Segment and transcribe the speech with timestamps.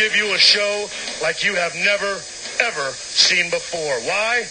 [0.00, 0.86] give you a show
[1.22, 4.00] like you have never, ever seen before.
[4.08, 4.44] Why?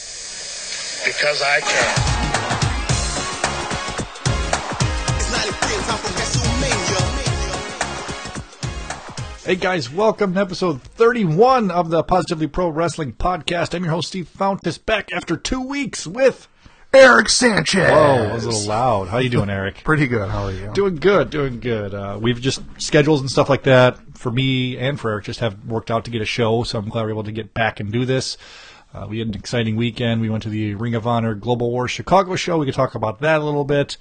[1.04, 1.96] Because I can.
[5.18, 7.02] It's 93 and time for WrestleMania.
[9.44, 13.74] Hey guys, welcome to episode 31 of the Positively Pro Wrestling Podcast.
[13.74, 16.48] I'm your host, Steve Fountas, back after two weeks with.
[16.94, 17.90] Eric Sanchez.
[17.90, 19.10] Whoa, that was a little loud.
[19.10, 19.76] How you doing, Eric?
[19.84, 20.30] Pretty good.
[20.30, 20.72] How are you?
[20.74, 21.94] Doing good, doing good.
[21.94, 25.66] Uh, we've just schedules and stuff like that for me and for Eric just have
[25.66, 27.92] worked out to get a show, so I'm glad we're able to get back and
[27.92, 28.38] do this.
[28.92, 30.20] Uh, we had an exciting weekend.
[30.20, 32.58] We went to the Ring of Honor Global War Chicago show.
[32.58, 33.98] We could talk about that a little bit.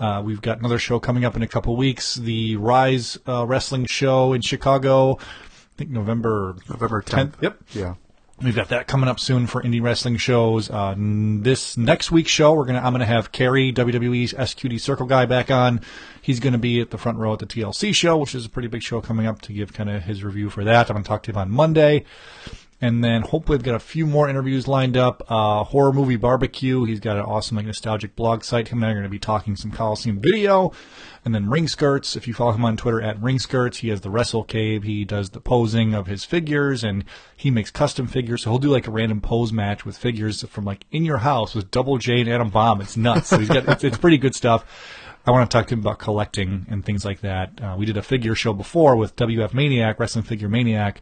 [0.00, 2.16] Uh, we've got another show coming up in a couple weeks.
[2.16, 5.18] The Rise uh, Wrestling show in Chicago.
[5.18, 7.34] I think November November 10th.
[7.40, 7.58] Yep.
[7.74, 7.94] Yeah.
[8.42, 10.68] We've got that coming up soon for indie wrestling shows.
[10.68, 15.24] Uh, this next week's show, we're gonna I'm gonna have Kerry WWE's SQD Circle guy
[15.24, 15.80] back on.
[16.20, 18.66] He's gonna be at the front row at the TLC show, which is a pretty
[18.66, 20.90] big show coming up to give kind of his review for that.
[20.90, 22.04] I'm gonna talk to him on Monday.
[22.80, 25.22] And then hopefully we've got a few more interviews lined up.
[25.30, 26.84] Uh, horror movie barbecue.
[26.84, 28.68] He's got an awesome like nostalgic blog site.
[28.68, 30.72] Him and I are going to be talking some Coliseum video.
[31.24, 32.16] And then Ring Skirts.
[32.16, 34.82] If you follow him on Twitter at Ring Skirts, he has the Wrestle Cave.
[34.82, 37.04] He does the posing of his figures and
[37.36, 38.42] he makes custom figures.
[38.42, 41.54] So he'll do like a random pose match with figures from like in your house
[41.54, 42.80] with Double J and Adam Bomb.
[42.80, 43.28] It's nuts.
[43.28, 44.64] So he's got it's, it's pretty good stuff.
[45.26, 47.58] I want to talk to him about collecting and things like that.
[47.62, 51.00] Uh, we did a figure show before with WF Maniac, Wrestling Figure Maniac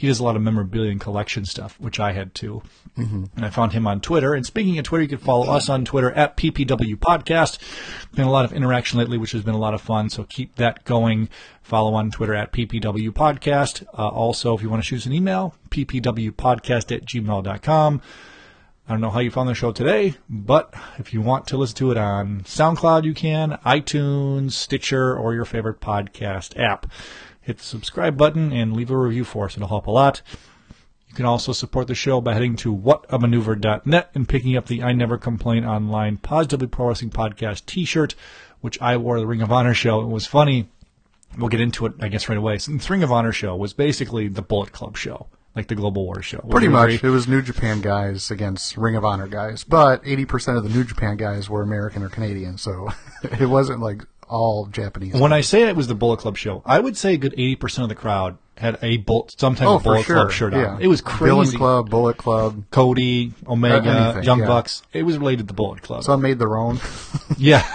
[0.00, 2.62] he does a lot of memorabilia and collection stuff, which I had too.
[2.96, 3.24] Mm-hmm.
[3.36, 4.32] And I found him on Twitter.
[4.32, 7.58] And speaking of Twitter, you can follow us on Twitter at PPW Podcast.
[8.12, 10.08] Been a lot of interaction lately, which has been a lot of fun.
[10.08, 11.28] So keep that going.
[11.60, 13.84] Follow on Twitter at PPW Podcast.
[13.92, 18.00] Uh, also, if you want to shoot us an email, ppwpodcast at gmail.com.
[18.88, 21.76] I don't know how you found the show today, but if you want to listen
[21.76, 26.90] to it on SoundCloud, you can, iTunes, Stitcher, or your favorite podcast app
[27.50, 29.56] hit the subscribe button and leave a review for us.
[29.56, 30.22] It'll help a lot.
[31.08, 34.92] You can also support the show by heading to whatamaneuver.net and picking up the I
[34.92, 38.14] Never Complain Online Positively Pro Wrestling Podcast t-shirt,
[38.60, 40.00] which I wore the Ring of Honor show.
[40.00, 40.68] It was funny.
[41.36, 42.58] We'll get into it, I guess, right away.
[42.58, 46.04] So the Ring of Honor show was basically the Bullet Club show, like the Global
[46.04, 46.46] War show.
[46.48, 47.02] Pretty much.
[47.02, 50.84] It was New Japan guys against Ring of Honor guys, but 80% of the New
[50.84, 52.88] Japan guys were American or Canadian, so
[53.24, 55.14] it wasn't like all Japanese.
[55.14, 57.82] When I say it was the Bullet Club show, I would say a good 80%
[57.82, 60.16] of the crowd had a bullet, some type oh, of Bullet sure.
[60.16, 60.74] Club shirt yeah.
[60.74, 60.82] on.
[60.82, 61.56] It was crazy.
[61.56, 62.64] Club, Bullet Club.
[62.70, 64.46] Cody, Omega, Anything, Young yeah.
[64.46, 64.82] Bucks.
[64.92, 66.04] It was related to Bullet Club.
[66.04, 66.78] Some made their own.
[67.36, 67.66] yeah.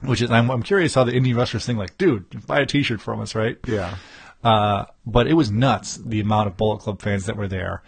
[0.00, 3.00] Which is, I'm, I'm curious how the indie wrestlers think, like, dude, buy a t-shirt
[3.00, 3.56] from us, right?
[3.66, 3.96] yeah.
[4.42, 7.82] Uh, but it was nuts, the amount of Bullet Club fans that were there.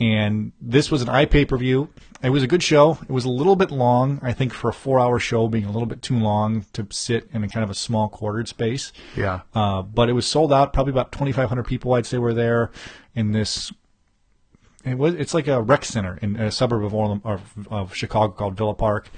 [0.00, 1.90] And this was an iPay per view.
[2.22, 2.98] It was a good show.
[3.02, 5.70] It was a little bit long, I think, for a four hour show being a
[5.70, 8.92] little bit too long to sit in a kind of a small quartered space.
[9.14, 9.40] Yeah.
[9.54, 10.72] Uh, but it was sold out.
[10.72, 12.70] Probably about 2,500 people, I'd say, were there
[13.14, 13.72] in this.
[14.84, 15.14] It was.
[15.14, 18.74] It's like a rec center in a suburb of Orland, of, of Chicago called Villa
[18.74, 19.10] Park,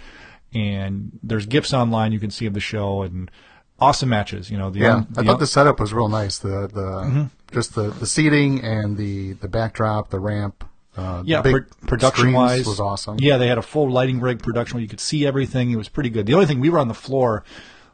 [0.53, 3.31] and there's gifs online you can see of the show and
[3.79, 4.51] awesome matches.
[4.51, 4.87] You know, the Yeah.
[4.87, 6.39] young- I thought young- the setup was real nice.
[6.39, 7.23] The, the, Mm-hmm.
[7.53, 10.65] just the, the seating and the, the backdrop, the ramp.
[10.97, 13.17] Uh, yeah, pro- production wise was awesome.
[13.19, 15.71] Yeah, they had a full lighting rig production where you could see everything.
[15.71, 16.27] It was pretty good.
[16.27, 17.45] The only thing we were on the floor,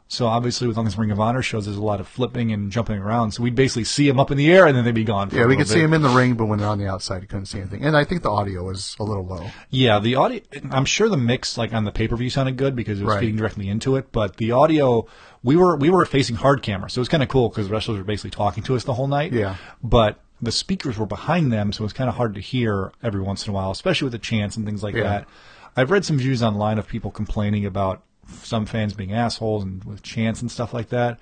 [0.09, 2.71] so obviously with all these Ring of Honor shows, there's a lot of flipping and
[2.71, 3.31] jumping around.
[3.31, 5.29] So we'd basically see them up in the air and then they'd be gone.
[5.29, 7.21] For Yeah, we could see them in the ring, but when they're on the outside,
[7.21, 7.85] you couldn't see anything.
[7.85, 9.45] And I think the audio was a little low.
[9.69, 10.41] Yeah, the audio.
[10.71, 13.13] I'm sure the mix, like on the pay per view, sounded good because it was
[13.13, 13.19] Right.
[13.21, 14.11] feeding directly into it.
[14.11, 15.05] But the audio,
[15.43, 17.73] we were we were facing hard camera, so it was kind of cool because the
[17.73, 19.31] wrestlers were basically talking to us the whole night.
[19.31, 19.55] Yeah.
[19.83, 23.21] But the speakers were behind them, so it was kind of hard to hear every
[23.21, 25.03] once in a while, especially with the chants and things like Yeah.
[25.03, 25.27] that.
[25.75, 28.01] I've read some views online of people complaining about
[28.43, 31.19] some fans being assholes and with chants and stuff like that.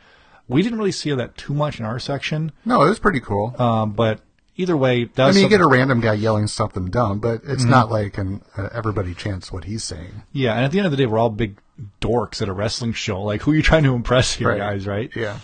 [0.47, 3.53] We didn't really see that too much in our section, No, it was pretty cool.
[3.61, 4.21] um, but
[4.55, 7.63] either way, that I mean, you get a random guy yelling something dumb, but it's
[7.63, 7.69] Mm-hmm.
[7.69, 10.23] not like an uh, everybody chants what he's saying.
[10.31, 11.57] Yeah, and at the end of the day, we're all big
[12.01, 13.21] dorks at a wrestling show.
[13.21, 14.57] Like, who are you trying to impress here, Right.
[14.59, 14.87] guys?
[14.87, 15.11] Right?
[15.15, 15.37] Yeah.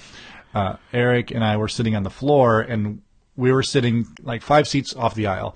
[0.55, 3.01] Uh, Eric and I were sitting on the floor, and
[3.35, 5.55] we were sitting like five seats off the aisle,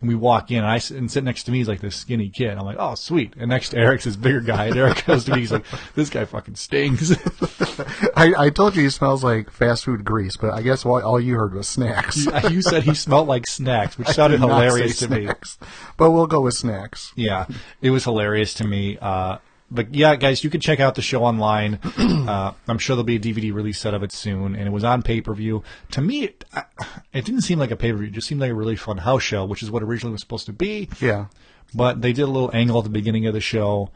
[0.00, 2.28] And we walk in, and I and sit next to me is like this skinny
[2.28, 2.56] kid.
[2.56, 3.34] I'm like, oh sweet.
[3.36, 5.64] And next to Eric's this bigger guy, and Eric goes to me, he's like,
[5.94, 7.10] this guy fucking stinks.
[8.16, 11.20] I, I told you he smells like fast food grease, but I guess all, all
[11.20, 12.26] you heard was snacks.
[12.50, 15.28] you said he smelled like snacks, which sounded hilarious to me.
[15.96, 17.12] But we'll go with snacks.
[17.16, 17.46] Yeah,
[17.82, 18.96] it was hilarious to me.
[18.98, 19.38] Uh,
[19.70, 21.78] but yeah, guys, you can check out the show online.
[21.98, 24.84] uh, I'm sure there'll be a DVD release set of it soon, and it was
[24.84, 25.62] on pay per view.
[25.92, 26.44] To me, it,
[27.12, 28.98] it didn't seem like a pay per view; it just seemed like a really fun
[28.98, 30.88] house show, which is what originally was supposed to be.
[31.00, 31.26] Yeah.
[31.72, 33.90] But they did a little angle at the beginning of the show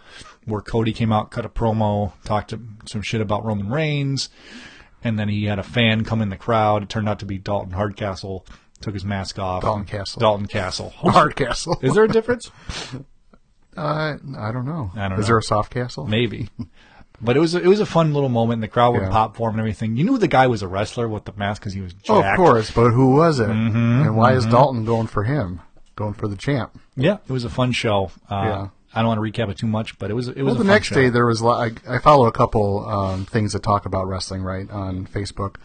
[0.44, 4.28] where Cody came out, cut a promo, talked to some shit about Roman Reigns,
[5.02, 6.84] and then he had a fan come in the crowd.
[6.84, 8.46] It turned out to be Dalton Hardcastle.
[8.80, 9.62] Took his mask off.
[9.62, 10.20] Dalton Castle.
[10.20, 10.90] Dalton Castle.
[10.90, 11.78] Hardcastle.
[11.82, 12.50] Is there a difference?
[13.76, 14.90] Uh, I don't know.
[14.94, 15.26] I don't Is know.
[15.28, 16.06] there a soft castle?
[16.06, 16.48] Maybe.
[17.20, 18.60] But it was a, it was a fun little moment.
[18.60, 19.10] The crowd would Yeah.
[19.10, 19.96] pop for him and everything.
[19.96, 22.10] You knew the guy was a wrestler with the mask because he was jacked.
[22.10, 23.48] Oh, of course, but who was it?
[23.48, 25.60] Mm-hmm, and why is Dalton going for him?
[25.96, 26.78] Going for the champ?
[26.96, 28.10] Yeah, it was a fun show.
[28.30, 28.68] Uh, Yeah.
[28.96, 30.58] I don't want to recap it too much, but it was it was Well, a
[30.58, 30.94] the fun next show.
[30.96, 31.40] day there was.
[31.42, 35.56] li- I, I follow a couple um, things that talk about wrestling right on Facebook,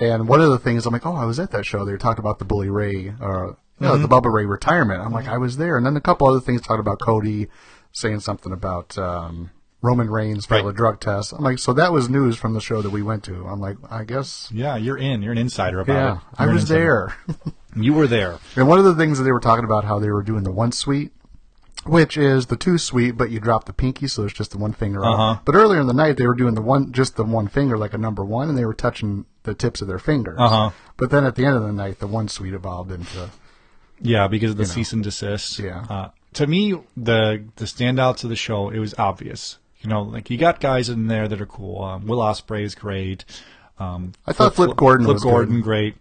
[0.00, 1.84] and one of the things I'm like, oh, I was at that show.
[1.84, 3.48] They were talking about the Bully Ray, uh,
[3.80, 4.02] no, Mm-hmm.
[4.02, 5.00] the Bubba Ray retirement.
[5.00, 7.48] I'm like, I was there, and then a couple other things talked about Cody
[7.92, 9.50] saying something about um,
[9.82, 10.70] Roman Reigns failed Right.
[10.74, 11.32] a drug test.
[11.32, 13.46] I'm like, so that was news from the show that we went to.
[13.46, 15.22] I'm like, I guess, Yeah, you're in.
[15.22, 16.20] You're an insider about yeah, it.
[16.50, 17.14] I was there.
[17.76, 18.38] You were there.
[18.56, 20.50] And one of the things that they were talking about how they were doing the
[20.50, 21.12] one suite,
[21.84, 24.72] which is the two suite, but you drop the pinky, so it's just the one
[24.72, 25.04] finger.
[25.04, 25.38] Uh-huh.
[25.44, 27.92] But earlier in the night, they were doing the one, just the one finger, like
[27.94, 30.38] a number one, and they were touching the tips of their fingers.
[30.40, 30.70] Uh-huh.
[30.96, 33.30] But then at the end of the night, the one suite evolved into
[34.00, 35.58] Yeah, because of the cease and desist.
[35.58, 35.84] Yeah.
[35.88, 39.58] Uh, to me, the the standouts of the show, it was obvious.
[39.80, 41.82] You know, like you got guys in there that are cool.
[41.82, 43.24] Um, Will Ospreay is great.
[43.78, 45.30] Um, I thought Flip Gordon Flip was good.
[45.30, 45.96] Gordon, great.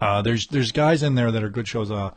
[0.00, 1.90] Uh, there's there's guys in there that are good shows.
[1.90, 2.10] Uh,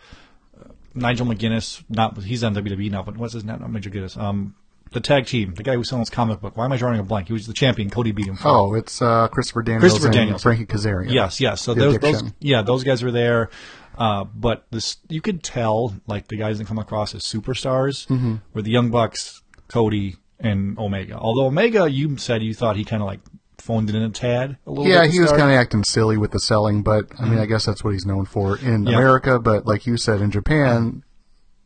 [0.93, 3.59] Nigel McGuinness, not he's on WWE now, but what's his name?
[3.59, 4.17] Not Nigel McGuinness.
[4.17, 4.55] Um,
[4.91, 6.57] the tag team, the guy who sells comic book.
[6.57, 7.27] Why am I drawing a blank?
[7.27, 7.89] He was the champion.
[7.89, 8.35] Cody beat him.
[8.35, 10.43] for oh, it's uh, Christopher Daniels Christopher Daniels.
[10.43, 11.11] Frankie Kazarian.
[11.11, 11.61] Yes, yes.
[11.61, 13.49] So those, those, yeah, those guys were there.
[13.97, 18.35] Uh, but this, you could tell, like the guys that come across as superstars Mm-hmm.
[18.53, 21.15] were the Young Bucks, Cody, and Omega.
[21.17, 23.19] Although Omega, you said you thought he kind of like
[23.59, 24.87] phoned it in a tad a little.
[24.87, 27.65] Yeah, he was kind of acting silly with the selling, but I mean, I guess
[27.65, 28.97] that's what he's known for in Yeah.
[28.97, 29.39] America.
[29.39, 31.03] But like you said, in Japan,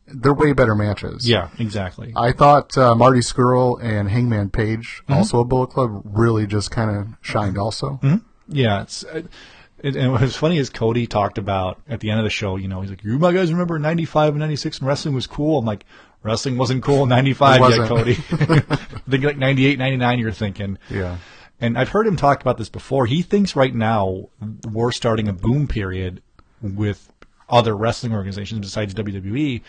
[0.06, 1.26] they're way better matches.
[1.28, 2.12] Yeah, exactly.
[2.14, 5.14] I thought uh, Marty Scurll and Hangman Page, Mm-hmm.
[5.14, 7.56] also a Bullet Club, really just kind of shined.
[7.56, 7.98] Also,
[8.46, 9.26] Yeah, it's, it,
[9.78, 12.56] it, and what was funny is Cody talked about at the end of the show.
[12.56, 15.58] You know, he's like, "You my guys remember '95 and '96 and wrestling was cool?"
[15.58, 15.84] I'm like,
[16.22, 17.88] "Wrestling wasn't cool in '95 yet.
[17.88, 18.76] Cody." I
[19.10, 20.78] think like '98, '99, you're thinking.
[20.90, 21.18] yeah,
[21.60, 23.06] And I've heard him talk about this before.
[23.06, 24.28] He thinks right now
[24.72, 26.22] we're starting a boom period
[26.62, 27.12] with
[27.48, 29.62] other wrestling organizations besides WWE,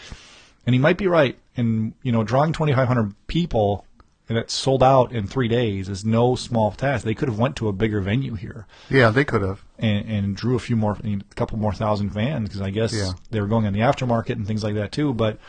[0.66, 1.38] and he might be right.
[1.56, 3.86] And you know, drawing 2,500 people
[4.30, 7.06] and it's sold out in three days is no small task.
[7.06, 9.64] They could have went to a bigger venue here yeah, they could have.
[9.80, 13.12] and, and drew a few more, a couple more thousand fans because I guess Yeah.
[13.32, 15.14] they were going on the aftermarket and things like that too.
[15.14, 15.40] But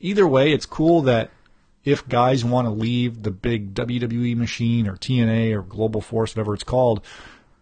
[0.00, 1.30] either way, it's cool that
[1.84, 6.54] if guys want to leave the big WWE machine or TNA or Global Force, whatever
[6.54, 7.00] it's called,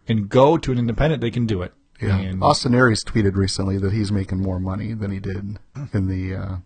[0.09, 1.73] and go to an independent, they can do it.
[2.01, 5.59] Yeah, And- Austin Aries tweeted recently that he's making more money than he did
[5.93, 6.57] in the uh,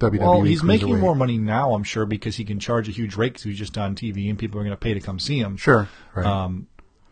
[0.00, 0.18] WWE.
[0.20, 3.32] well, he's making more money now, I'm sure, because he can charge a huge rate
[3.32, 5.56] because he's just on TV and people are going to pay to come see him.
[5.56, 6.24] Sure, right.
[6.26, 6.68] Um,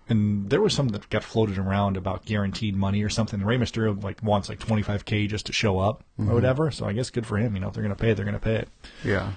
[0.09, 3.43] and there was something that got floated around about guaranteed money or something.
[3.45, 6.31] Rey Mysterio like wants like 25k just to show up Mm-hmm.
[6.31, 6.71] or whatever.
[6.71, 7.55] So I guess good for him.
[7.55, 8.69] You know, if they're going to pay it, they're going to pay it.
[9.05, 9.33] yeah.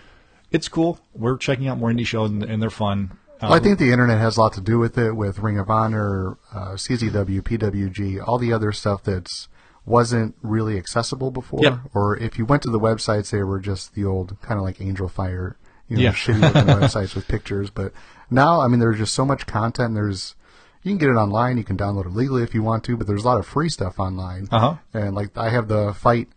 [0.51, 0.99] It's cool.
[1.13, 3.17] We're checking out more indie shows and, and they're fun.
[3.41, 5.57] Well, I Um, think the internet has a lot to do with it, with Ring
[5.59, 9.47] of Honor, uh, CZW, PWG, all the other stuff that's
[9.89, 11.59] wasn't really accessible before.
[11.63, 11.79] Yeah.
[11.93, 14.79] Or if you went to the websites, they were just the old kind of like
[14.79, 16.13] Angel Fire, you know, Yeah.
[16.13, 17.69] shitty looking websites with pictures.
[17.71, 17.91] But
[18.29, 19.95] now, I mean, there's just so much content.
[19.95, 20.35] There's
[20.83, 21.57] you can get it online.
[21.57, 23.67] You can download it legally if you want to, but there's a lot of free
[23.67, 24.47] stuff online.
[24.51, 24.75] Uh-huh.
[24.93, 26.29] And like I have the Fight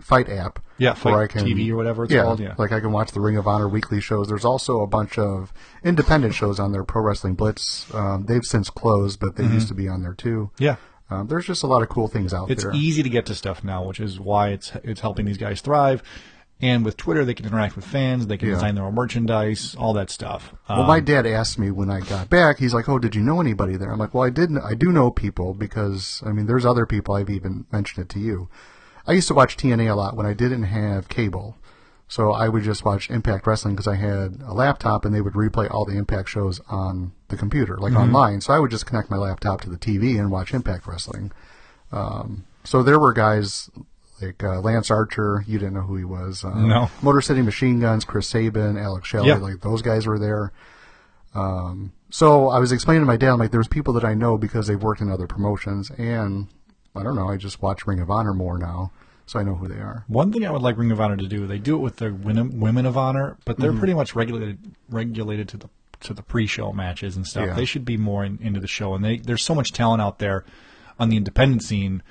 [0.00, 0.58] Fight app.
[0.78, 2.54] Yeah, where Fight I can, TV or whatever it's yeah, called, yeah.
[2.58, 4.28] like I can watch the Ring of Honor weekly shows.
[4.28, 5.50] There's also a bunch of
[5.82, 6.84] independent shows on there.
[6.84, 7.86] Pro Wrestling Blitz.
[7.94, 10.50] Um, they've since closed, but they used to be on there too.
[10.56, 10.64] Mm-hmm.
[10.64, 10.76] yeah.
[11.10, 12.72] Um, there's just a lot of cool things out It's there.
[12.72, 15.60] It's easy to get to stuff now, which is why it's it's helping these guys
[15.60, 16.02] thrive.
[16.60, 18.26] And with Twitter, they can interact with fans.
[18.26, 18.54] They can Yeah.
[18.54, 20.54] design their own merchandise, all that stuff.
[20.70, 22.58] Well, Um, my dad asked me when I got back.
[22.58, 24.58] He's like, "Oh, did you know anybody there?" I'm like, "Well, I didn't.
[24.62, 27.14] I do know people because I mean, there's other people.
[27.14, 28.48] I've even mentioned it to you.
[29.06, 31.56] I used to watch TNA a lot when I didn't have cable,
[32.08, 35.34] so I would just watch Impact Wrestling because I had a laptop and they would
[35.34, 38.40] replay all the Impact shows on the computer, like online.
[38.40, 41.32] So I would just connect my laptop to the TV and watch Impact Wrestling.
[41.92, 43.70] Um, so there were guys
[44.22, 45.44] like uh, Lance Archer.
[45.46, 46.44] You didn't know who he was.
[46.44, 46.90] Uh, No.
[47.02, 49.28] Motor City Machine Guns, Chris Sabin, Alex Shelley.
[49.28, 49.36] Yeah.
[49.36, 50.52] Like those guys were there.
[51.34, 54.66] Um, so I was explaining to my dad, like, there's people that I know because
[54.68, 56.46] they've worked in other promotions, and
[56.94, 57.28] I don't know.
[57.28, 58.90] I just watch Ring of Honor more now,
[59.26, 60.04] so I know who they are.
[60.08, 62.12] One thing I would like Ring of Honor to do, they do it with the
[62.12, 63.62] Women of Honor, but Mm-hmm.
[63.62, 65.68] they're pretty much regulated regulated to the
[66.00, 67.46] to the pre-show matches and stuff.
[67.48, 67.54] Yeah.
[67.54, 70.18] They should be more in, into the show, and they there's so much talent out
[70.18, 70.44] there
[70.98, 72.02] on the independent scene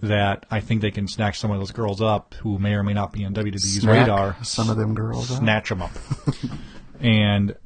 [0.00, 2.92] that I think they can snatch some of those girls up who may or may
[2.94, 4.36] not be on WWE's Snack radar.
[4.42, 5.30] some of them girls.
[5.30, 5.38] up.
[5.38, 5.92] snatch them up,
[7.00, 7.56] and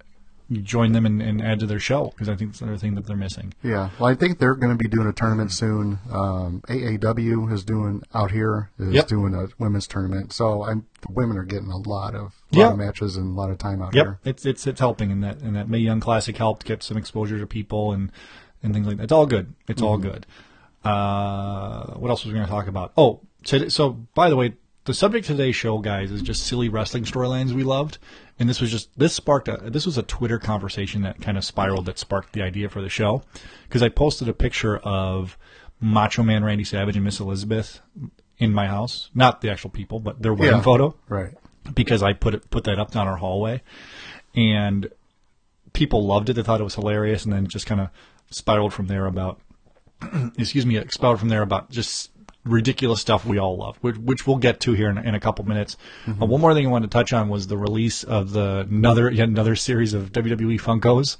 [0.62, 3.06] join them and, and add to their show because I think it's another thing that
[3.06, 3.52] they're missing.
[3.62, 5.98] Yeah, well, I think they're going to be doing a tournament soon.
[6.10, 9.08] Um, AAW is doing out here is Yep.
[9.08, 12.70] doing a women's tournament, so I'm, the women are getting a lot of lot Yeah.
[12.70, 14.18] of matches and a lot of time out Yep, here.
[14.24, 17.38] it's it's it's helping in that and that Mae Young Classic helped get some exposure
[17.40, 18.12] to people and
[18.62, 19.02] and things like that.
[19.04, 19.52] It's all good.
[19.68, 20.26] It's all good.
[20.84, 22.92] Uh, what else was we going to talk about?
[22.96, 24.54] Oh, so, so by the way,
[24.86, 27.98] the subject of today's show, guys, is just silly wrestling storylines we loved,
[28.38, 31.44] and this was just this sparked a this was a Twitter conversation that kind of
[31.44, 33.22] spiraled that sparked the idea for the show
[33.68, 35.36] because I posted a picture of
[35.80, 37.80] Macho Man Randy Savage and Miss Elizabeth
[38.38, 40.62] in my house, not the actual people, but their wedding Yeah.
[40.62, 41.34] photo Right.
[41.74, 43.62] because I put it put that up down our hallway,
[44.34, 44.88] and
[45.72, 46.34] people loved it.
[46.34, 47.88] They thought it was hilarious, and then it just kind of
[48.30, 49.40] spiraled from there about,
[50.38, 52.10] excuse me, it spiraled from there about just
[52.46, 55.44] ridiculous stuff we all love, which, which we'll get to here in, in a couple
[55.44, 55.76] minutes.
[56.06, 59.10] Uh, one more thing I wanted to touch on was the release of the another
[59.10, 61.16] yet another series of WWE Funkos.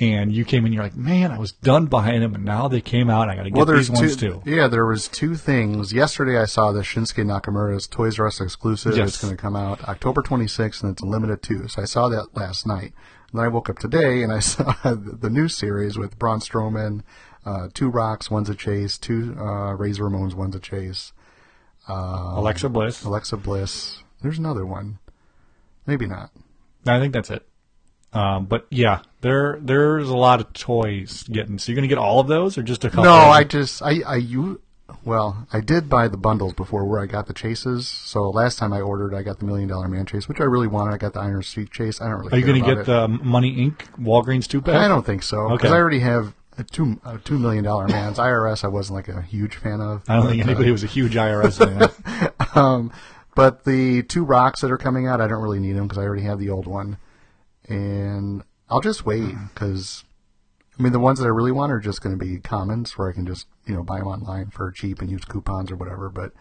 [0.00, 2.80] And you came in, you're like, man, I was done buying them, and now they
[2.80, 3.22] came out.
[3.22, 4.34] and I got to get Well, these ones two.
[4.34, 4.42] too.
[4.48, 5.92] Yeah, there was two things.
[5.92, 8.96] Yesterday, I saw the Shinsuke Nakamura's Toys R Us exclusive.
[8.96, 9.08] Yes.
[9.08, 11.66] It's going to come out October 26th, and it's limited too.
[11.66, 12.92] So I saw that last night.
[13.32, 17.02] And then I woke up today and I saw the new series with Braun Strowman,
[17.44, 21.12] uh, two Rocks, one's a chase, two uh, Razor Ramones, one's a chase,
[21.88, 23.02] Alexa Bliss.
[23.04, 24.02] Alexa Bliss.
[24.22, 24.98] There's another one.
[25.86, 26.30] Maybe not.
[26.86, 27.46] I think that's it.
[28.12, 31.58] Um, but yeah, there there's a lot of toys getting.
[31.58, 33.04] So you're gonna get all of those, or just a couple?
[33.04, 34.60] No, I just I I you
[35.04, 37.86] well I did buy the bundles before where I got the chases.
[37.86, 40.68] So last time I ordered, I got the Million Dollar Man chase, which I really
[40.68, 40.94] wanted.
[40.94, 42.00] I got the Iron Street chase.
[42.00, 42.32] I don't really.
[42.32, 42.86] Are you gonna about get it.
[42.86, 43.82] the Money Inc.
[44.00, 44.76] Walgreens two pack?
[44.76, 45.74] I don't think so because Okay.
[45.74, 48.64] I already have a two a two million dollar man's IRS.
[48.64, 50.02] I wasn't like a huge fan of.
[50.08, 52.32] I don't think uh, anybody was a huge IRS fan.
[52.54, 52.92] um,
[53.34, 56.02] but the two rocks that are coming out, I don't really need them because I
[56.02, 56.98] already have the old one,
[57.68, 60.04] and I'll just wait because
[60.78, 63.08] I mean the ones that I really want are just going to be commons where
[63.08, 66.08] I can just you know buy them online for cheap and use coupons or whatever.
[66.08, 66.32] But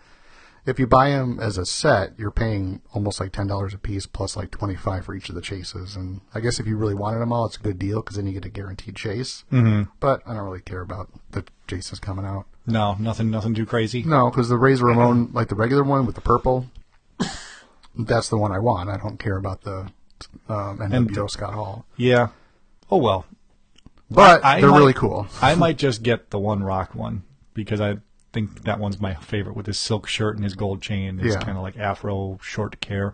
[0.68, 4.06] if you buy them as a set, you're paying almost like ten dollars a piece
[4.06, 5.96] plus like twenty five for each of the chases.
[5.96, 8.28] And I guess if you really wanted them all, it's a good deal because then
[8.28, 9.46] you get a guaranteed chase.
[9.52, 9.90] Mm-hmm.
[10.00, 12.46] But I don't really care about the chases coming out.
[12.68, 14.04] No, nothing, nothing too crazy.
[14.04, 16.66] No, because the Razor Ramon, like the regular one with the purple,
[17.98, 18.90] that's the one I want.
[18.90, 19.90] I don't care about the
[20.50, 21.86] um, NWO Scott Hall.
[21.96, 22.28] Yeah.
[22.92, 23.26] Oh well.
[24.10, 25.28] But I they're might- really cool.
[25.42, 27.98] I might just get the one rock one because I
[28.38, 31.18] think that one's my favorite with his silk shirt and his gold chain.
[31.18, 31.40] His Yeah.
[31.42, 33.14] kind of like afro short hair.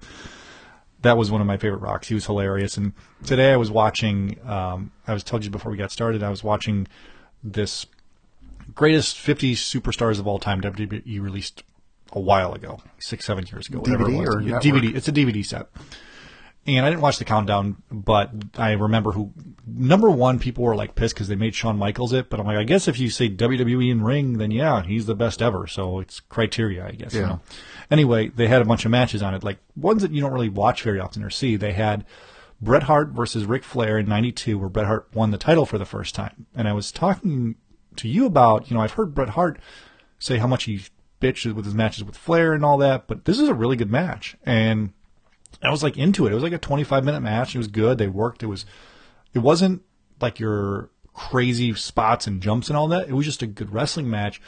[1.01, 2.07] That was one of my favorite rocks.
[2.09, 2.75] He was hilarious.
[2.77, 2.91] And
[3.25, 4.37] today I was watching.
[4.45, 6.23] Um, I was told you before we got started.
[6.23, 6.87] I was watching
[7.43, 7.85] this
[8.75, 11.63] greatest 50 superstars of all time WWE released
[12.13, 14.45] a while ago, six seven years ago, whatever DVD it was.
[14.45, 14.63] network?
[14.63, 14.95] DVD.
[14.95, 15.67] It's a DVD set.
[16.65, 19.31] And I didn't watch the countdown, but I remember who
[19.67, 22.29] number one people were like pissed because they made Shawn Michaels it.
[22.29, 25.15] But I'm like, I guess if you say WWE in ring, then yeah, he's the
[25.15, 25.67] best ever.
[25.67, 27.13] So it's criteria, I guess.
[27.13, 27.27] You Yeah.
[27.27, 27.39] know.
[27.91, 30.47] Anyway, they had a bunch of matches on it, like ones that you don't really
[30.47, 31.57] watch very often or see.
[31.57, 32.05] They had
[32.61, 35.85] Bret Hart versus Ric Flair in '92, where Bret Hart won the title for the
[35.85, 36.45] first time.
[36.55, 37.55] And I was talking
[37.97, 39.59] to you about, you know, I've heard Bret Hart
[40.17, 40.81] say how much he
[41.19, 43.91] bitched with his matches with Flair and all that, but this is a really good
[43.91, 44.37] match.
[44.45, 44.93] And
[45.63, 46.31] I was like into it.
[46.31, 47.55] It was like a 25 minute match.
[47.55, 47.97] It was good.
[47.97, 48.43] They worked.
[48.43, 48.65] It was,
[49.33, 49.81] it wasn't
[50.21, 53.07] like your crazy spots and jumps and all that.
[53.07, 54.41] It was just a good wrestling match.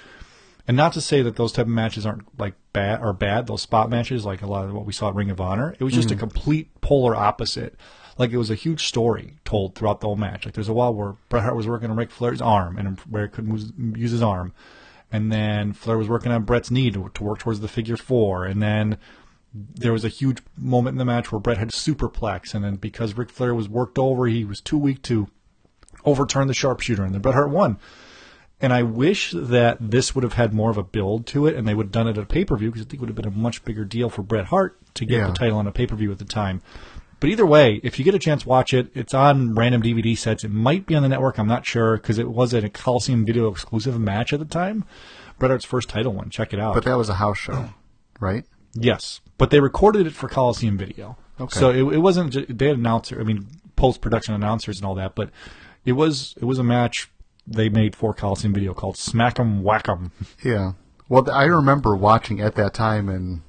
[0.68, 3.46] And not to say that those type of matches aren't like bad or bad.
[3.48, 5.84] Those spot matches, like a lot of what we saw at Ring of Honor, it
[5.84, 6.22] was just a mm-hmm.
[6.22, 7.76] complete polar opposite.
[8.18, 10.46] Like it was a huge story told throughout the whole match.
[10.46, 13.24] Like there's a while where Bret Hart was working on Ric Flair's arm and where
[13.24, 14.54] he couldn't use- use his arm,
[15.12, 18.46] and then Flair was working on Bret's knee to, to work towards the figure four,
[18.46, 18.98] and then
[19.76, 23.18] there was a huge moment in the match where Bret had superplex, and then because
[23.18, 25.28] Ric Flair was worked over, he was too weak to
[26.04, 27.78] overturn the sharpshooter, and then Bret Hart won.
[28.62, 31.68] And I wish that this would have had more of a build to it, and
[31.68, 33.10] they would have done it at a pay per view because I think it would
[33.10, 35.28] have been a much bigger deal for Bret Hart to get Yeah.
[35.28, 36.62] the title on a pay per view at the time.
[37.20, 38.90] But either way, if you get a chance, watch it.
[38.94, 40.44] It's on random DVD sets.
[40.44, 41.38] It might be on the network.
[41.38, 44.84] I'm not sure because it was a Coliseum Video exclusive match at the time.
[45.40, 46.30] Bret Hart's first title one.
[46.30, 46.76] Check it out.
[46.76, 47.70] But that was a house show.
[48.20, 48.46] right?
[48.76, 51.18] Yes, but they recorded it for Coliseum Video.
[51.40, 51.60] Okay.
[51.60, 52.34] So it, it wasn't.
[52.34, 53.20] ju- They had announcer.
[53.20, 55.30] I mean, post production announcers and all that, but
[55.86, 57.10] it was it was a match
[57.48, 60.12] they made for Coliseum Video called Smack'em Whack'em.
[60.44, 60.74] Yeah.
[61.08, 63.42] Well, I remember watching at that time, and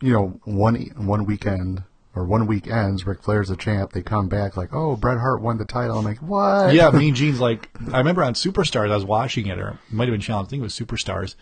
[0.00, 1.82] you know, one one weekend
[2.14, 3.92] or one week ends, Ric Flair's the champ.
[3.92, 5.98] They come back like, oh, Bret Hart won the title.
[5.98, 6.72] I'm like, what?
[6.74, 10.08] yeah, Mean Gene's like I remember on Superstars I was watching it, or it might
[10.08, 10.48] have been Challenge.
[10.48, 11.34] I think it was Superstars.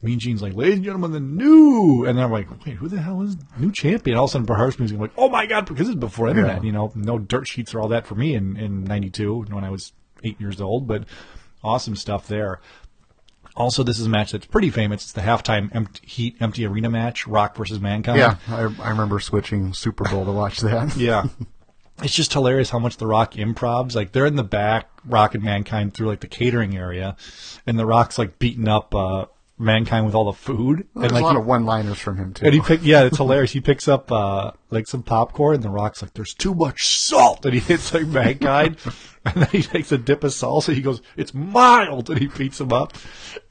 [0.00, 3.00] Mean Gene's like, ladies and gentlemen, the new, and then I'm like, wait, who the
[3.00, 4.16] hell is new champion?
[4.16, 4.94] All of a sudden, Bret Hart's music.
[4.96, 6.62] I'm like, oh my god, because it's before internet, Yeah.
[6.62, 9.70] you know, no dirt sheets or all that for me in in '92 when I
[9.70, 11.04] was eight years old, but
[11.64, 12.60] awesome stuff there.
[13.56, 15.02] Also, this is a match that's pretty famous.
[15.02, 18.18] It's the halftime empty, Heat Empty Arena match, Rock versus Mankind.
[18.18, 20.96] Yeah, I, I remember switching Super Bowl to watch that.
[20.96, 21.24] Yeah.
[22.00, 23.96] It's just hilarious how much The Rock improvs.
[23.96, 27.16] Like they're in the back, Rock and Mankind through like the catering area,
[27.66, 29.24] and The Rock's like beating up uh,
[29.58, 30.86] Mankind with all the food.
[30.94, 32.44] There's and like a lot he, of one-liners from him too.
[32.46, 33.50] and he pick yeah, it's hilarious.
[33.50, 37.44] He picks up uh, like some popcorn, and The Rock's like, "There's too much salt,"
[37.44, 38.76] and he hits like Mankind,
[39.24, 40.74] and then he takes a dip of salsa.
[40.74, 42.94] He goes, "It's mild," and he beats him up.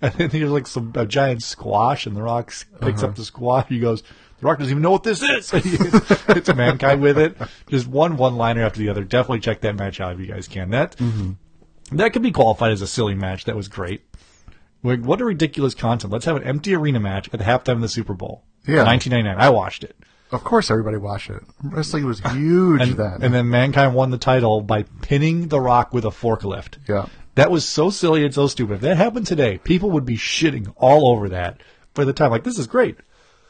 [0.01, 3.67] And then there's like some a giant squash, and The Rock picks up the squash.
[3.67, 4.03] He goes.
[4.39, 5.51] The Rock doesn't even know what this is.
[5.53, 7.35] And he hits, hits mankind with it.
[7.67, 9.03] Just one one-liner after the other.
[9.03, 10.69] Definitely check that match out if you guys can.
[10.69, 10.95] That
[11.91, 13.45] that could be qualified as a silly match.
[13.45, 14.03] That was great.
[14.87, 16.11] Like, what a ridiculous concept.
[16.13, 18.43] Let's have an empty arena match at the halftime of the Super Bowl.
[18.67, 18.83] Yeah.
[18.83, 19.37] 1999.
[19.39, 19.95] I watched it.
[20.31, 21.41] of course, everybody watched it.
[21.63, 23.21] Wrestling was huge And, then.
[23.21, 26.77] and then Mankind won the title by pinning The Rock with a forklift.
[26.87, 27.05] Yeah.
[27.35, 28.75] That was so silly and so stupid.
[28.75, 31.61] If that happened today, people would be shitting all over that
[31.93, 32.31] for the time.
[32.31, 32.97] Like, this is great.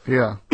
[0.06, 0.38] yeah,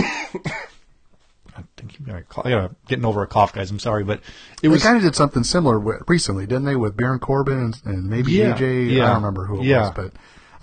[1.56, 3.70] I think you I gotta getting over a cough, guys.
[3.70, 4.24] I'm sorry, but it
[4.64, 6.76] they was kind of did something similar with, recently, didn't they?
[6.76, 8.94] With Baron Corbin and, and maybe Yeah, AJ.
[9.02, 9.82] I don't remember who it yeah.
[9.82, 10.14] was, but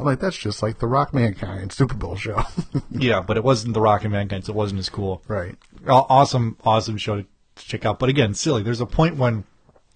[0.00, 2.42] I'm like, that's just like the Rock Mankind Super Bowl show,
[2.90, 5.22] yeah, but it wasn't The Rock and Mankind, so it wasn't as cool.
[5.28, 5.56] right?
[5.88, 7.26] Aw- awesome, awesome show to
[7.56, 7.98] check out.
[7.98, 8.62] But again, silly.
[8.62, 9.44] There's a point when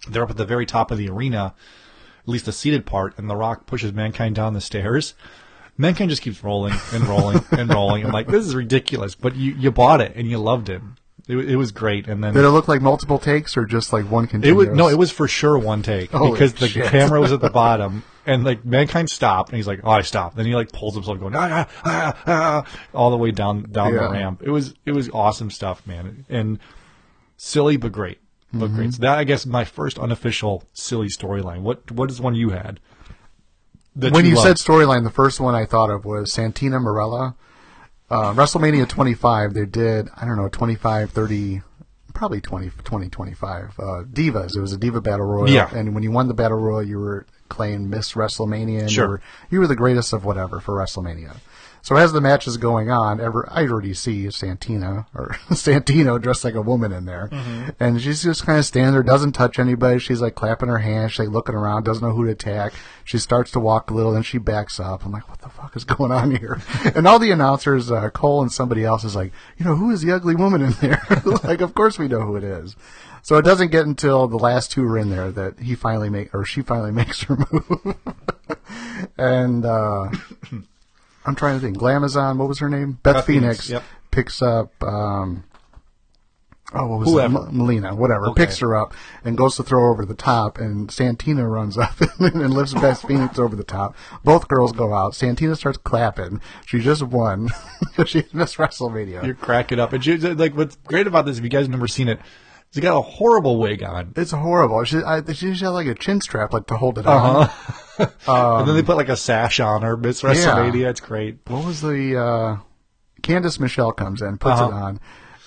[0.09, 1.55] they're up at the very top of the arena,
[2.23, 5.15] at least the seated part, and The Rock pushes Mankind down the stairs.
[5.77, 8.05] Mankind just keeps rolling and rolling and rolling.
[8.07, 9.15] I'm like, this is ridiculous.
[9.15, 10.81] But you, you bought it and you loved it.
[11.27, 12.07] It, wa- it was great.
[12.07, 14.69] And then Did it look like multiple takes or just like one it continuous?
[14.69, 16.87] was no, it was for sure one take Holy because the shit.
[16.87, 20.37] camera was at the bottom and like mankind stopped and he's like, "Oh, I stopped."
[20.37, 23.93] Then he like pulls himself going ah, ah, ah, ah, all the way down down
[23.95, 24.01] Yeah.
[24.05, 24.43] the ramp.
[24.45, 26.59] It was it was awesome stuff, man, and
[27.37, 28.19] silly but great,
[28.53, 28.77] but Mm-hmm.
[28.77, 28.95] great.
[28.95, 31.61] So that I guess my first unofficial silly storyline.
[31.61, 32.81] What what is one you had?
[33.97, 34.47] when you loved?
[34.47, 37.35] said storyline, the first one I thought of was Santina Marella.
[38.11, 41.63] Uh, WrestleMania 25, they did, I don't know, 25, 30,
[42.13, 43.65] probably 20, 20 25.
[43.79, 44.57] Uh, Divas.
[44.57, 45.49] It was a Diva Battle Royal.
[45.49, 45.71] Yeah.
[45.75, 48.81] And when you won the Battle Royal, you were claimed Miss WrestleMania.
[48.81, 49.05] And Sure.
[49.05, 51.37] You were, you were the greatest of whatever for WrestleMania.
[51.85, 56.43] So as the match is going on, ever I already see Santina or Santino dressed
[56.43, 57.29] like a woman in there,
[57.79, 59.99] and she's just kind of standing there, doesn't touch anybody.
[59.99, 62.73] She's like clapping her hands, she's like looking around, doesn't know who to attack.
[63.05, 65.05] She starts to walk a little, then she backs up.
[65.05, 66.59] I'm like, what the fuck is going on here?
[66.97, 70.01] and all the announcers, uh, Cole and somebody else, is like, you know, who is
[70.01, 71.07] the ugly woman in there?
[71.45, 72.77] like, of course we know who it is.
[73.25, 76.35] So it doesn't get until the last two are in there that he finally make
[76.35, 77.97] or she finally makes her move.
[79.17, 80.11] and uh,
[81.25, 81.79] I'm trying to think.
[81.79, 82.99] Glamazon, what was her name?
[83.03, 83.83] Beth, Beth Phoenix, Phoenix, yep.
[84.11, 84.71] picks up.
[84.85, 85.45] Um,
[86.75, 87.39] oh, what was Whoever.
[87.39, 87.49] it?
[87.49, 88.27] M- Melina, whatever.
[88.27, 88.45] Okay.
[88.45, 88.93] Picks her up
[89.25, 93.39] and goes to throw over the top, and Santina runs up and lifts Beth Phoenix
[93.39, 93.97] over the top.
[94.23, 95.15] Both girls go out.
[95.15, 96.43] Santina starts clapping.
[96.67, 97.49] She just won.
[98.05, 99.25] she missed WrestleMania.
[99.25, 99.95] You're cracking up.
[99.95, 102.21] And she, like, what's great about this, if you guys have never seen it,
[102.75, 104.13] she's got a horrible wig on.
[104.17, 104.83] It's horrible.
[104.85, 107.49] She, I, she just had like a chin strap, like to hold it on.
[107.99, 110.91] and then they put like a sash on her, Miss WrestleMania.
[110.91, 111.39] It's great.
[111.47, 112.57] what was the uh
[113.23, 114.71] Candice Michelle comes in, puts Uh-huh.
[114.71, 115.01] it on,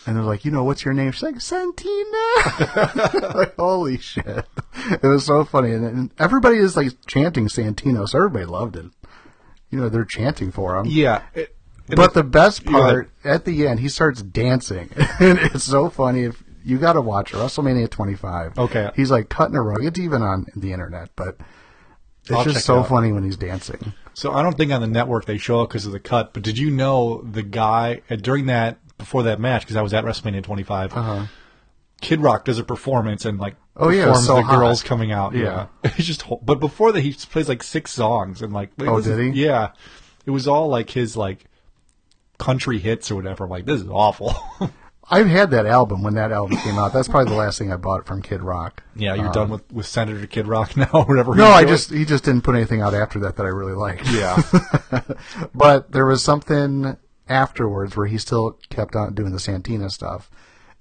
[0.05, 1.11] and they're like, you know, what's your name?
[1.11, 3.33] She's like, Santina.
[3.35, 4.45] like, holy shit.
[4.89, 5.71] It was so funny.
[5.73, 8.85] And, and everybody is like chanting Santino, so everybody loved it.
[9.69, 10.85] You know, they're chanting for him.
[10.87, 11.23] Yeah.
[11.35, 11.53] It-
[11.89, 14.89] But the best part, at the end, he starts dancing.
[15.19, 16.23] and it's so funny.
[16.23, 17.37] If You got to watch it.
[17.37, 18.57] WrestleMania 25.
[18.59, 18.91] Okay.
[18.95, 19.83] He's like cutting a rug.
[19.83, 21.37] It's even on the internet, but
[22.23, 22.89] it's I'll just so out.
[22.89, 23.93] funny when he's dancing.
[24.13, 26.33] So I don't think on the network they show it because of the cut.
[26.33, 29.93] But did you know the guy uh, during that before that match because I was
[29.93, 31.29] at WrestleMania 25.
[32.01, 33.85] Kid Rock does a performance and like Uh-huh.
[33.87, 34.57] Oh, yeah, it so the hot.
[34.59, 35.33] girls coming out.
[35.35, 35.67] Yeah.
[35.83, 36.23] Yeah, he's just.
[36.23, 38.71] ho- But before that, he plays like six songs and like.
[38.79, 39.41] Oh, was- did he?
[39.45, 39.69] Yeah,
[40.25, 41.45] it was all like his like
[42.37, 43.45] country hits or whatever.
[43.45, 44.35] I'm like, this is awful.
[45.09, 46.91] I've had that album when that album came out.
[46.91, 48.83] That's probably the last thing I bought from Kid Rock.
[48.95, 51.31] yeah, you're done with with Senator Kid Rock now, whatever.
[51.31, 53.73] Um, No, I just he just didn't put anything out after that that I really
[53.73, 54.07] liked.
[54.11, 54.41] yeah.
[55.53, 56.97] but there was something
[57.29, 60.29] afterwards where he still kept on doing the Santina stuff.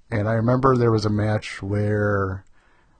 [0.09, 2.45] And I remember there was a match where,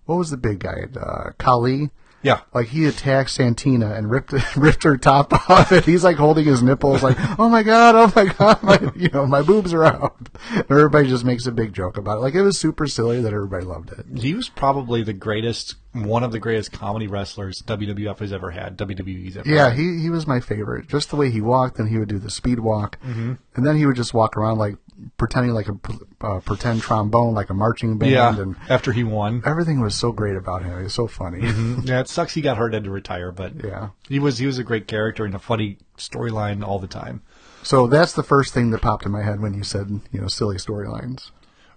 [0.05, 0.83] what was the big guy?
[0.99, 1.89] Uh, Khali.
[2.23, 2.41] Yeah.
[2.53, 6.63] Like he attacked Santina and ripped ripped her top off, and he's like holding his
[6.63, 10.15] nipples, like, "Oh my god, oh my god, my you know my boobs are out."
[10.51, 12.21] And everybody just makes a big joke about it.
[12.21, 14.05] Like it was super silly that everybody loved it.
[14.19, 18.77] He was probably the greatest, one of the greatest comedy wrestlers WWF has ever had.
[18.77, 19.77] WWE's ever Yeah, had.
[19.77, 20.87] he he was my favorite.
[20.87, 23.33] Just the way he walked, and he would do the speed walk, mm-hmm.
[23.55, 24.75] and then he would just walk around like
[25.17, 25.77] pretending like a
[26.21, 28.39] uh, pretend trombone, like a marching band, yeah.
[28.39, 29.41] and After he won.
[29.45, 30.79] everything was so great about him.
[30.79, 31.41] It was so funny.
[31.83, 33.89] Yeah, it sucks he got hurt and had to retire, but Yeah.
[34.07, 37.21] he was he was a great character and a funny storyline all the time.
[37.63, 40.27] So that's the first thing that popped in my head when you said you know
[40.27, 41.31] silly storylines.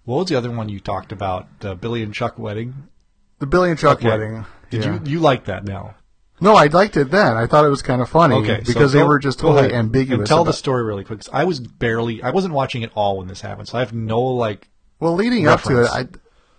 [0.04, 1.46] What was the other one you talked about?
[1.60, 2.74] The Billy and Chuck wedding.
[3.38, 4.08] The Billy and Chuck Okay.
[4.08, 4.44] wedding.
[4.70, 4.94] Did yeah.
[5.04, 5.94] you you like that now?
[6.40, 7.36] No, I liked it then.
[7.36, 9.74] I thought it was kind of funny Okay, so because they go- were just totally
[9.74, 10.20] ambiguous.
[10.20, 11.20] And tell the story really quick.
[11.20, 13.92] 'cause I was barely, I wasn't watching it all when this happened, so I have
[13.92, 14.68] no like.
[14.98, 15.88] Well, leading up to it.
[15.90, 16.06] I,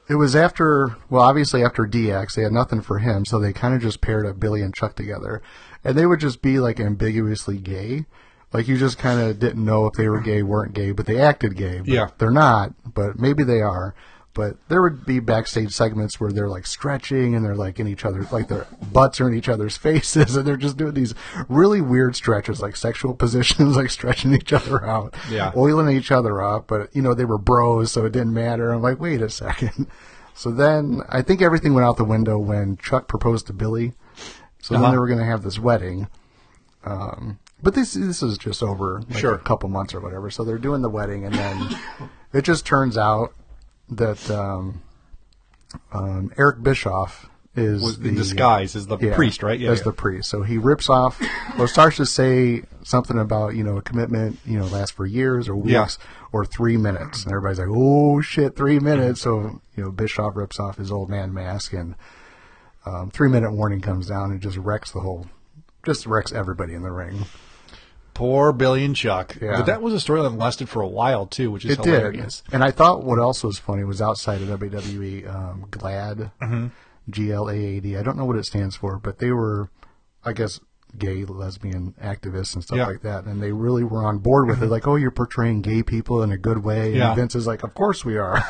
[0.09, 3.73] it was after, well, obviously after DX, they had nothing for him, so they kind
[3.73, 5.41] of just paired up Billy and Chuck together.
[5.83, 8.05] And they would just be like ambiguously gay.
[8.53, 11.19] Like you just kind of didn't know if they were gay, weren't gay, but they
[11.19, 11.79] acted gay.
[11.79, 12.07] But Yeah.
[12.17, 13.95] They're not, but maybe they are.
[14.33, 18.05] But there would be backstage segments where they're like stretching and they're like in each
[18.05, 21.13] other, like their butts are in each other's faces and they're just doing these
[21.49, 25.51] really weird stretches, like sexual positions, like stretching each other out Yeah.
[25.57, 28.71] oiling each other up, but you know they were bros, so it didn't matter.
[28.71, 29.87] I'm like, wait a second.
[30.33, 33.93] So then I think everything went out the window when Chuck proposed to Billy.
[34.61, 34.81] So Uh-huh.
[34.83, 36.07] then they were going to have this wedding.
[36.85, 39.33] Um, but this this is just over like Sure.
[39.33, 40.31] a couple months or whatever.
[40.31, 41.69] So they're doing the wedding, and then
[42.33, 43.33] it just turns out
[43.91, 44.81] that um,
[45.91, 49.61] um, Eric Bischoff is Was the, in disguise as the yeah, priest, right?
[49.61, 49.83] as yeah.
[49.83, 50.29] the priest.
[50.29, 51.21] So he rips off,
[51.59, 55.49] or starts to say something about you know a commitment, you know, lasts for years
[55.49, 56.07] or weeks Yeah.
[56.31, 60.59] or three minutes, and everybody's like, "Oh shit, three minutes!" So you know, Bischoff rips
[60.59, 61.95] off his old man mask, and
[62.85, 65.27] um, three minute warning comes down and just wrecks the whole,
[65.85, 67.25] just wrecks everybody in the ring.
[68.21, 69.35] Poor Billy and Chuck.
[69.41, 69.57] Yeah.
[69.57, 72.41] But that was a story that lasted for a while too, which is It hilarious.
[72.41, 76.67] did, and I thought what else was funny was outside of WWE, um, GLAAD, Mm-hmm.
[77.09, 77.97] G L A A D.
[77.97, 79.69] I don't know what it stands for, but they were,
[80.23, 80.59] I guess,
[80.97, 82.83] gay lesbian activists and stuff Yeah.
[82.83, 82.91] Mm-hmm.
[82.91, 84.67] like that, and they really were on board with it.
[84.67, 86.93] Like, oh, you're portraying gay people in a good way.
[86.95, 87.07] Yeah.
[87.09, 88.37] And Vince is like, of course we are.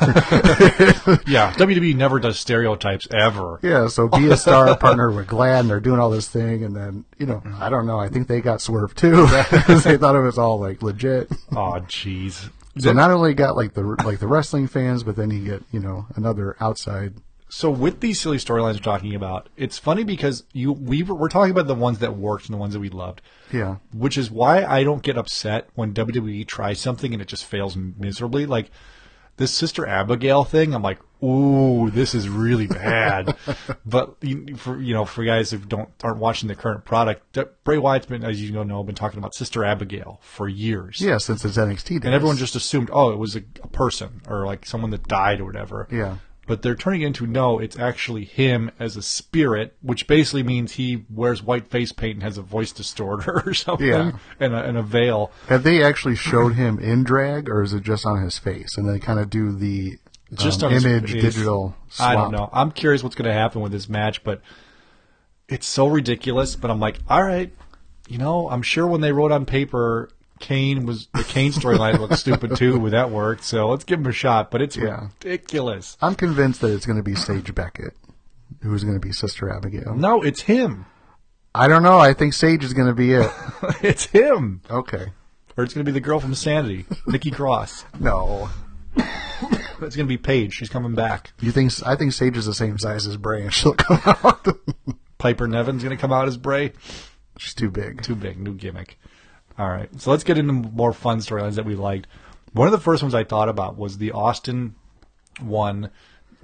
[1.26, 3.58] Yeah, WWE never does stereotypes ever.
[3.62, 3.88] yeah.
[3.88, 7.04] So be a star partner with GLAAD, and they're doing all this thing, and then
[7.18, 7.62] you know, Mm-hmm.
[7.62, 7.98] I don't know.
[7.98, 11.30] I think they got swerved too because they thought it was all like legit.
[11.52, 12.50] Oh, jeez.
[12.78, 15.80] So not only got like the like the wrestling fans, but then you get you
[15.80, 17.14] know another outside
[17.54, 21.28] So with these silly storylines we're talking about, it's funny because you we were, we're
[21.28, 23.20] talking about the ones that worked and the ones that we loved.
[23.52, 23.76] Yeah.
[23.92, 27.76] Which is why I don't get upset when WWE tries something and it just fails
[27.76, 28.46] miserably.
[28.46, 28.70] Like
[29.36, 33.36] this Sister Abigail thing, I'm like, ooh, this is really bad.
[33.84, 34.16] but
[34.56, 38.24] for you know, for guys who don't aren't watching the current product, Bray Wyatt's been,
[38.24, 41.02] as you know, been talking about Sister Abigail for years.
[41.02, 42.04] Yeah, since it's NXT days.
[42.04, 45.42] And everyone just assumed, oh, it was a, a person or like someone that died
[45.42, 45.86] or whatever.
[45.92, 46.16] Yeah.
[46.46, 51.04] But they're turning into no, it's actually him as a spirit, which basically means he
[51.08, 54.12] wears white face paint and has a voice distorter or something, Yeah.
[54.40, 55.30] and, a, and a veil.
[55.48, 58.76] Have they actually showed him in drag, or is it just on his face?
[58.76, 59.98] And they kind of do the
[60.34, 61.22] Just um, on image face.
[61.22, 61.76] digital.
[61.90, 62.08] Swap.
[62.08, 62.50] I don't know.
[62.52, 64.40] I'm curious what's going to happen with this match, but
[65.48, 66.56] it's so ridiculous.
[66.56, 67.52] But I'm like, all right,
[68.08, 70.10] you know, I'm sure when they wrote on paper,
[70.42, 73.44] Kane was the Kane storyline looked stupid too, but that worked.
[73.44, 74.50] So let's give him a shot.
[74.50, 75.08] But it's Yeah.
[75.24, 75.96] ridiculous.
[76.02, 77.94] I'm convinced that it's going to be Sage Beckett,
[78.62, 79.94] who's going to be Sister Abigail.
[79.94, 80.84] No, it's him.
[81.54, 81.98] I don't know.
[81.98, 83.30] I think Sage is going to be it.
[83.82, 84.60] it's him.
[84.70, 85.12] Okay.
[85.56, 87.84] Or it's going to be the girl from Sanity, Nikki Cross.
[87.98, 88.50] No.
[89.84, 90.52] It's going to be Paige.
[90.54, 91.32] She's coming back.
[91.40, 91.72] You think?
[91.84, 94.46] I think Sage is the same size as Bray, and she'll come out.
[95.18, 96.72] Piper Niven's going to come out as Bray.
[97.36, 98.00] She's too big.
[98.02, 98.96] Too big, new gimmick.
[99.58, 102.06] All right, so let's get into more fun storylines that we liked.
[102.52, 104.74] One of the first ones I thought about was the Austin
[105.40, 105.90] one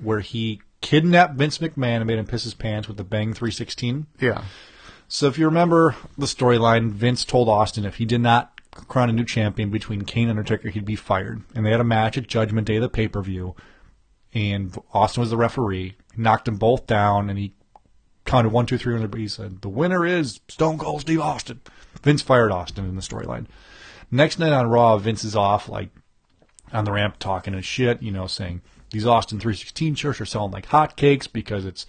[0.00, 4.06] where he kidnapped Vince McMahon and made him piss his pants with the Bang 316.
[4.20, 4.44] Yeah.
[5.08, 9.12] So if you remember the storyline, Vince told Austin if he did not crown a
[9.12, 11.42] new champion between Kane and Undertaker, he'd be fired.
[11.54, 13.56] And they had a match at Judgment Day, the pay per view,
[14.34, 15.96] and Austin was the referee.
[16.14, 17.54] He knocked them both down, and he
[18.24, 21.60] counted one, two, three, and he said, "The winner is Stone Cold Steve Austin."
[22.08, 23.44] Vince fired Austin in the storyline.
[24.10, 25.90] Next night on Raw, Vince is off like
[26.72, 30.50] on the ramp talking and shit, you know, saying these Austin 316 shirts are selling
[30.50, 31.84] like hotcakes because it's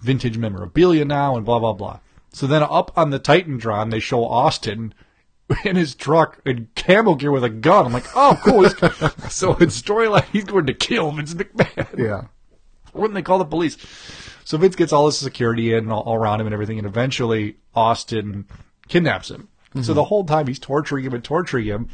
[0.00, 2.00] vintage memorabilia now and blah blah blah.
[2.32, 4.94] So then up on the Titantron they show Austin
[5.66, 7.84] in his truck in camo gear with a gun.
[7.84, 8.62] I'm like, oh, cool.
[9.28, 11.98] So in storyline, he's going to kill Vince McMahon.
[11.98, 12.22] Yeah.
[12.94, 13.76] Wouldn't they call the police?
[14.46, 17.58] So Vince gets all his security in all, all around him and everything, and eventually
[17.74, 18.46] Austin
[18.92, 19.48] kidnaps him.
[19.74, 19.94] So mm-hmm.
[19.94, 21.88] the whole time he's torturing him and torturing him.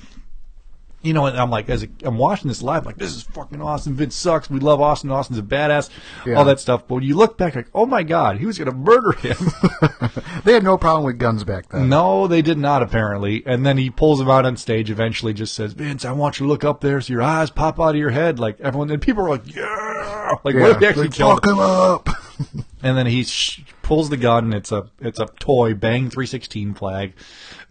[1.00, 3.62] You know, and I'm like, as a, I'm watching this live, like this is fucking
[3.62, 3.94] awesome.
[3.94, 4.50] Vince sucks.
[4.50, 5.12] We love Austin.
[5.12, 5.90] Austin's a badass.
[6.26, 6.34] Yeah.
[6.34, 6.88] All that stuff.
[6.88, 9.36] But when you look back, like, oh my god, he was gonna murder him.
[10.44, 11.88] They had no problem with guns back then.
[11.88, 13.42] no, they did not apparently.
[13.44, 14.90] And then he pulls him out on stage.
[14.90, 17.78] Eventually, just says, "Vince, I want you to look up there, so your eyes pop
[17.78, 20.62] out of your head." Like everyone, and people are like, "Yeah!" Like, Yeah.
[20.62, 22.08] what if he actually killed fuck him up.
[22.82, 24.44] And then he sh- pulls the gun.
[24.44, 27.12] And it's a it's a toy Bang 316 flag.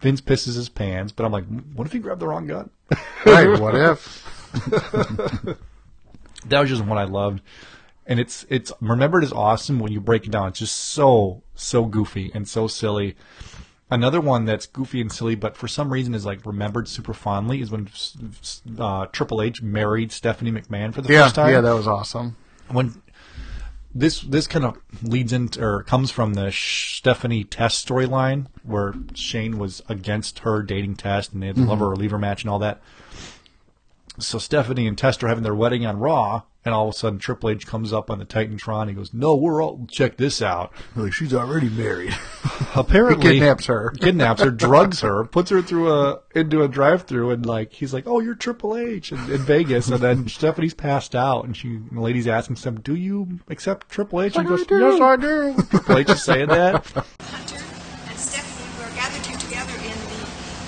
[0.00, 1.12] Vince pisses his pants.
[1.12, 2.70] But I'm like, what if he grabbed the wrong gun?
[3.26, 4.24] right, what if?
[6.46, 7.42] that was just one I loved.
[8.06, 10.48] And it's it's remembered as awesome when you break it down.
[10.48, 13.16] It's just so so goofy and so silly.
[13.90, 17.60] Another one that's goofy and silly, but for some reason is like remembered super fondly
[17.62, 17.88] is when
[18.78, 21.50] uh, Triple H married Stephanie McMahon for the Yeah, first time.
[21.52, 22.36] yeah, that was awesome.
[22.70, 23.00] when
[23.94, 29.58] this this kind of leads into or comes from the Stephanie Test storyline where Shane
[29.58, 31.70] was against her dating Test and they had the mm-hmm.
[31.70, 32.80] lover or leaver match and all that.
[34.18, 37.18] So Stephanie and Test are having their wedding on Raw, and all of a sudden
[37.18, 38.88] Triple H comes up on the Titantron.
[38.88, 42.14] He goes, "No, we're all check this out." Like she's already married.
[42.74, 43.90] Apparently, He kidnaps her.
[44.00, 48.04] kidnaps her, drugs her, puts her through a into a drive-through, and like he's like,
[48.06, 51.90] "Oh, you're Triple H in, in Vegas," and then Stephanie's passed out, and she and
[51.92, 54.78] the lady's asking some, "Do you accept Triple H?" And he goes, do.
[54.78, 56.84] "Yes, I do." Triple H is saying that.
[56.84, 57.56] Hunter
[58.10, 60.20] and Stephanie were gathered here together in the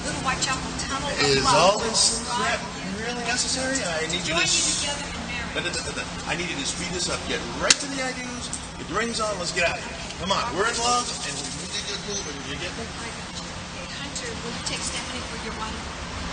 [0.07, 1.09] Little White Chapel Tunnel.
[1.11, 1.55] of Is Love.
[1.55, 2.61] all this crap
[3.05, 3.77] really necessary?
[3.85, 5.20] I need you Join to.
[5.55, 5.85] You s- together in marriage.
[5.85, 6.31] Da- da- da-.
[6.31, 7.21] I need you to speed this up.
[7.29, 8.47] Get right to the I do's.
[8.79, 9.39] Get the rings on.
[9.39, 9.99] Let's get out of here.
[10.21, 12.37] Come on, we're in love, and we need to get moving.
[12.49, 12.85] You get me?
[12.85, 15.81] Okay, Hunter, will you take Stephanie for your wife?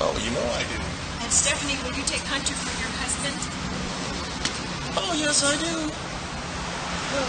[0.01, 0.77] Oh, you know I do.
[1.23, 3.37] And Stephanie, will you take Hunter for your husband?
[4.97, 5.91] Oh, yes, I do.
[7.09, 7.25] Oh,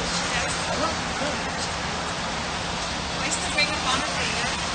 [3.18, 4.67] Place the ring upon her finger.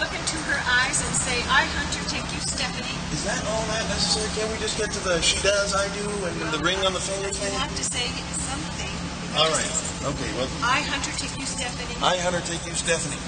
[0.00, 2.96] Look into her eyes and say, I, Hunter, take you, Stephanie.
[3.12, 4.32] Is that all that necessary?
[4.32, 7.02] Can't we just get to the she does, I do, and the ring on the
[7.04, 7.52] finger You thing?
[7.60, 8.08] have to say
[8.48, 8.92] something.
[9.36, 9.72] All right.
[10.08, 10.30] Okay.
[10.40, 13.20] Well, I, Hunter, take you, Stephanie, I, Hunter, take you, Stephanie,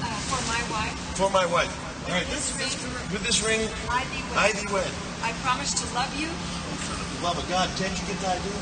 [0.00, 0.94] uh, for my wife.
[1.18, 1.74] for my wife.
[2.06, 2.24] All right.
[2.30, 2.70] This ring,
[3.10, 4.38] With this ring, I thee wed.
[4.38, 4.92] I thee wed.
[5.26, 8.38] I promise to love you Oh, For the love of God, can't you get that,
[8.38, 8.60] idea?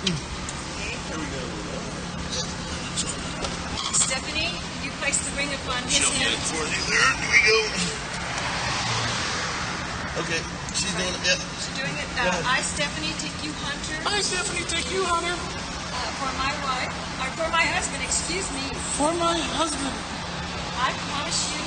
[3.96, 4.52] Stephanie,
[4.84, 6.36] you place the ring upon his She'll get hand.
[6.36, 7.12] it for you there.
[7.32, 7.58] We go.
[10.28, 10.42] Okay,
[10.76, 11.24] she's doing it.
[11.24, 11.40] Yeah.
[11.64, 12.08] She's doing it.
[12.20, 12.36] Uh.
[12.52, 14.68] I, Stephanie, take you, Hunter, Hi, Stephanie.
[14.68, 15.32] Take you, Hunter.
[15.32, 16.92] uh, for my wife,
[17.24, 18.76] or for my husband, excuse me.
[19.00, 19.96] For my husband,
[20.84, 21.64] I promise you,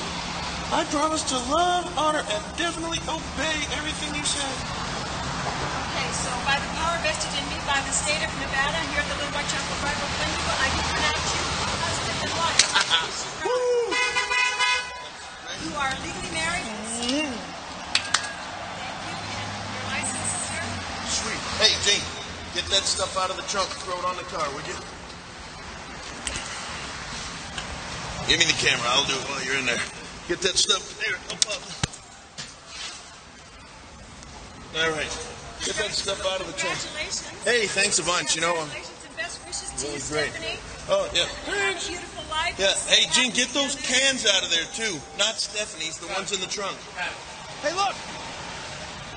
[0.77, 4.45] I promise to love, honor, and definitely obey everything you say.
[4.45, 6.71] okay, so by the
[7.07, 9.79] power vested in me by the state of Nevada, here at the Little White Chapel
[9.79, 11.39] Bible Clinic, I do pronounce you
[11.87, 12.59] husband and wife.
[15.63, 16.67] you are legally married.
[16.67, 17.31] Thank you,
[19.07, 20.67] and your license is here.
[21.07, 21.41] Sweet.
[21.63, 22.03] Hey, Jane,
[22.55, 23.69] get that stuff out of the trunk.
[23.87, 24.75] Throw it on the car, would you?
[28.27, 28.83] Give me the camera.
[28.91, 29.79] I'll do it while you're in there.
[30.27, 31.15] Get that stuff there.
[31.31, 31.63] Up, up.
[34.75, 35.36] All right.
[35.67, 36.79] Get that stuff out of the trunk.
[37.43, 38.39] Hey, thanks a bunch.
[38.39, 40.31] You know, um, I'm and best wishes to really you, great.
[40.31, 40.63] Stephanie.
[40.87, 41.27] Oh, yeah.
[41.43, 42.55] Have a beautiful life.
[42.55, 42.71] Yeah.
[42.87, 44.95] Hey, Gene, get those cans out of there, too.
[45.19, 46.79] Not Stephanie's, the ones in the trunk.
[47.59, 47.99] Hey, look.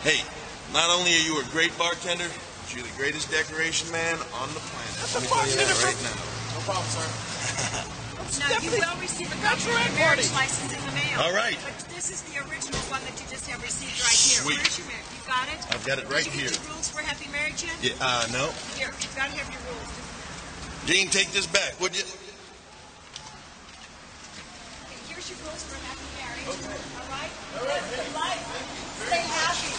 [0.02, 0.26] Hey,
[0.74, 4.58] not only are you a great bartender, but you're the greatest decoration man on the
[4.74, 5.06] planet.
[5.14, 6.18] Let me tell you that right now.
[6.18, 7.86] No problem, sir.
[8.38, 11.18] Now, you will receive a copy of your marriage license in the mail.
[11.18, 11.58] All right.
[11.66, 14.38] But this is the original one that you just have received right here.
[14.46, 14.62] Sweet.
[14.62, 15.10] Where's your marriage?
[15.10, 15.58] You got it?
[15.74, 16.54] I've got it right Did you here.
[16.54, 17.74] get your rules for happy marriage yet?
[17.82, 18.54] Yeah, uh, no.
[18.78, 19.90] Here, you've got to have your rules.
[20.86, 22.06] Gene, take this back, would you?
[22.06, 22.14] Okay,
[25.10, 26.46] here's your rules for a happy marriage.
[26.46, 26.54] All
[27.10, 27.34] right?
[27.66, 28.46] Live good life.
[29.10, 29.74] Stay happy.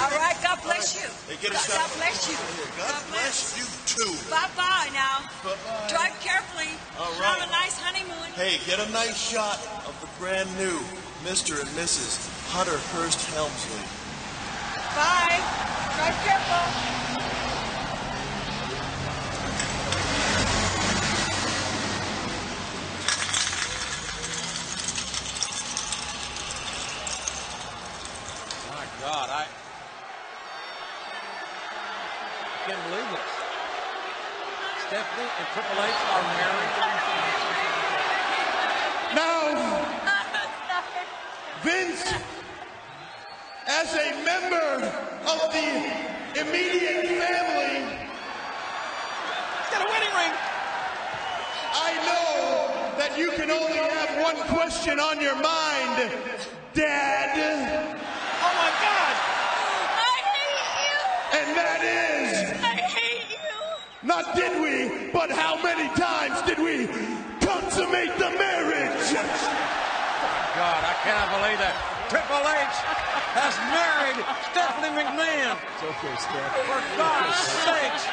[0.00, 0.36] All right?
[0.44, 1.08] God bless you.
[1.28, 2.36] Hey, get God, God bless you.
[2.76, 4.12] God bless you, too.
[4.30, 5.24] Bye-bye now.
[5.44, 5.88] Bye-bye.
[5.88, 6.68] Drive carefully.
[6.98, 7.77] All Have a nice honeymoon.
[8.38, 10.78] Hey, get a nice shot of the brand new
[11.26, 11.58] Mr.
[11.60, 12.22] and Mrs.
[12.54, 13.82] Hunter Hearst Helmsley.
[14.94, 15.42] Bye.
[15.98, 16.62] Drive careful.
[28.70, 29.46] My God, I.
[32.68, 33.48] can't believe this.
[34.86, 36.88] Stephanie and Triple H are married.
[39.14, 39.82] Now,
[41.62, 42.12] Vince,
[43.66, 44.84] as a member
[45.26, 45.90] of the
[46.40, 47.82] immediate family,
[49.58, 50.34] He's got a wedding ring.
[51.74, 56.14] I know that you can only have one question on your mind,
[56.74, 57.34] Dad.
[58.38, 59.14] Oh my God!
[59.98, 61.42] I hate you.
[61.42, 62.62] And that is.
[62.62, 64.06] I hate you.
[64.06, 66.86] not did we, but how many times did we
[67.44, 69.12] consummate the marriage?
[70.54, 71.97] God, I cannot believe that.
[72.08, 72.76] Triple H
[73.36, 74.16] has married
[74.50, 75.56] Stephanie McMahon.
[75.74, 76.56] It's okay, Steph.
[76.64, 78.06] For God's sakes.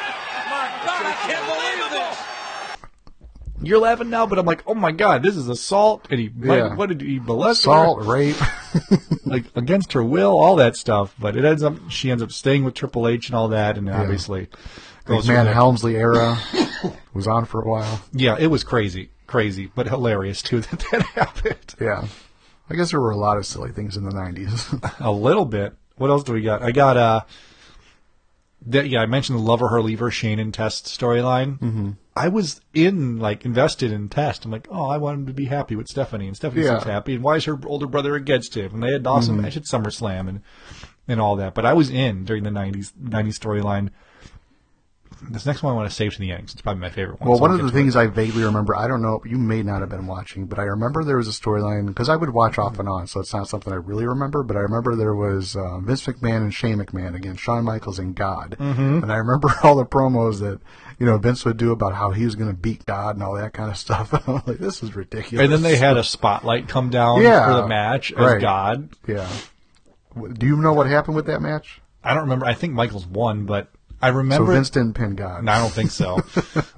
[0.49, 2.17] My God, I can't believe this.
[3.63, 6.75] You're laughing now, but I'm like, oh my god, this is assault, and he Yeah.
[6.75, 8.11] what did he molest Assault, her?
[8.11, 8.35] rape.
[9.25, 11.15] like against her will, all that stuff.
[11.17, 13.89] But it ends up she ends up staying with Triple H and all that, and
[13.89, 14.49] obviously
[15.05, 16.37] goes through McMahon-Helmsley era
[17.13, 18.01] was on for a while.
[18.11, 21.75] Yeah, it was crazy, crazy, but hilarious too that that happened.
[21.79, 22.07] Yeah.
[22.69, 24.95] I guess there were a lot of silly things in the 90s.
[25.05, 25.73] A little bit.
[25.97, 26.61] What else do we got?
[26.63, 27.21] I got uh,
[28.67, 31.59] that yeah, I mentioned the lover her leaver Shane and Test storyline.
[31.59, 31.91] Mm-hmm.
[32.15, 34.45] I was in like invested in Test.
[34.45, 36.79] I'm like, oh, I want him to be happy with Stephanie, and Stephanie Yeah.
[36.79, 37.15] seems happy.
[37.15, 38.73] And why is her older brother against him?
[38.73, 40.41] And they had an awesome match at SummerSlam and
[41.07, 41.53] and all that.
[41.53, 43.89] But I was in during the '90s '90s storyline.
[45.21, 46.43] This next one I want to save to the end.
[46.51, 47.29] It's probably my favorite one.
[47.29, 47.79] Well, so one I'll of the to it.
[47.81, 50.63] things I vaguely remember, I don't know, you may not have been watching, but I
[50.63, 53.47] remember there was a storyline because I would watch off and on, so it's not
[53.47, 54.43] something I really remember.
[54.43, 58.15] But I remember there was uh, Vince McMahon and Shane McMahon against Shawn Michaels and
[58.15, 59.03] God, Mm-hmm.
[59.03, 60.59] and I remember all the promos that
[60.99, 63.35] you know Vince would do about how he was going to beat God and all
[63.35, 64.13] that kind of stuff.
[64.27, 65.43] I'm like, this is ridiculous.
[65.43, 68.41] And then they had a spotlight come down Yeah, for the match as right.
[68.41, 68.89] God.
[69.07, 69.27] yeah.
[70.33, 71.81] Do you know what happened with that match?
[72.03, 72.45] I don't remember.
[72.45, 73.69] I think Michaels won, but
[74.01, 74.47] I remember.
[74.47, 74.53] So.
[74.53, 75.43] Vince didn't pin God.
[75.43, 76.19] No, I don't think so.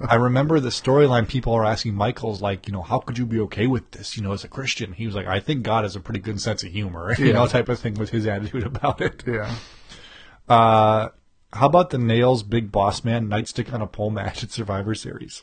[0.00, 1.28] I remember the storyline.
[1.28, 4.16] People are asking Michaels, like, you know, how could you be okay with this?
[4.16, 6.40] You know, as a Christian, he was like, I think God has a pretty good
[6.40, 9.24] sense of humor, you know, type of thing was his attitude about it.
[9.26, 9.54] Yeah.
[10.48, 11.08] Uh,
[11.52, 15.42] how about the Nails Big Boss Man Nightstick on a pole match at Survivor Series?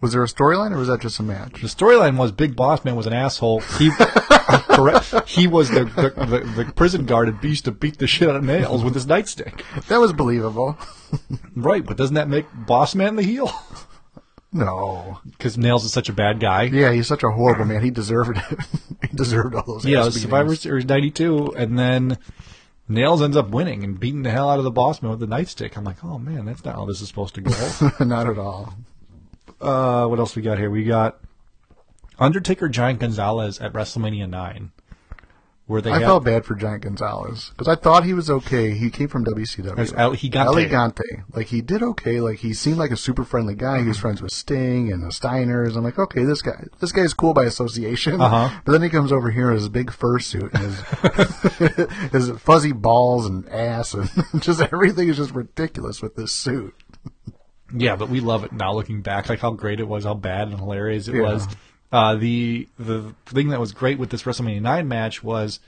[0.00, 1.62] Was there a storyline or was that just a match?
[1.62, 3.60] The storyline was Big Boss Man was an asshole.
[3.60, 3.90] He
[4.76, 5.28] correct.
[5.28, 8.36] He was the the, the the prison guard and used to beat the shit out
[8.36, 9.62] of Nails with his nightstick.
[9.88, 10.78] That was believable.
[11.54, 13.50] Right, but doesn't that make Boss Man the heel?
[14.52, 15.18] No.
[15.24, 16.62] Because Nails is such a bad guy.
[16.62, 17.82] Yeah, he's such a horrible man.
[17.82, 18.58] He deserved it.
[19.10, 19.84] he deserved all those.
[19.84, 20.08] Yeah.
[20.08, 22.18] Survivor Series '92, and then
[22.88, 25.26] Nails ends up winning and beating the hell out of the Boss Man with the
[25.26, 25.76] nightstick.
[25.76, 27.90] I'm like, oh man, that's not how this is supposed to go.
[28.04, 28.74] Not at all.
[29.60, 30.70] uh, what else we got here?
[30.70, 31.20] We got
[32.18, 34.72] Undertaker Giant Gonzalez at WrestleMania nine,
[35.66, 38.70] where they I had- felt bad for Giant Gonzalez because I thought he was okay.
[38.70, 39.92] He came from WCW.
[39.96, 40.46] El Gigante.
[40.46, 41.24] El Gigante.
[41.34, 42.20] Like he did okay.
[42.20, 43.80] Like he seemed like a super friendly guy.
[43.82, 45.76] He was friends with Sting and the Steiners.
[45.76, 48.20] I'm like, okay, this guy, this guy's cool by association.
[48.20, 48.60] Uh-huh.
[48.64, 53.26] But then he comes over here in his big fursuit and his his fuzzy balls
[53.26, 54.08] and ass and
[54.42, 56.74] just everything is just ridiculous with this suit.
[57.76, 60.46] Yeah, but we love it now looking back, like how great it was, how bad
[60.48, 61.22] and hilarious it Yeah.
[61.22, 61.48] was.
[61.92, 65.60] Uh, the the thing that was great with this WrestleMania nine match was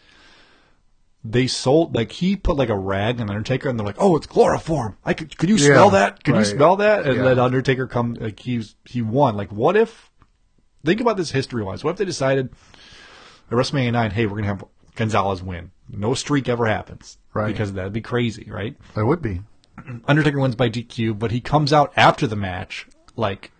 [1.25, 4.27] they sold like he put like a rag on Undertaker, and they're like, "Oh, it's
[4.27, 4.97] chloroform.
[5.05, 6.25] I could could you Yeah, smell that?
[6.25, 6.41] Could right.
[6.41, 7.23] you smell that?" And Yeah.
[7.25, 9.37] then Undertaker come like he's he won.
[9.37, 10.11] Like, what if?
[10.85, 11.83] Think about this history wise.
[11.85, 12.51] What if they decided
[13.51, 15.71] at WrestleMania nine, hey, we're gonna have Gonzalez win.
[15.91, 17.47] No streak ever happens, Right.
[17.49, 18.77] Because that'd be crazy, right?
[18.95, 19.41] That would be.
[20.07, 23.51] Undertaker wins by DQ, but he comes out after the match like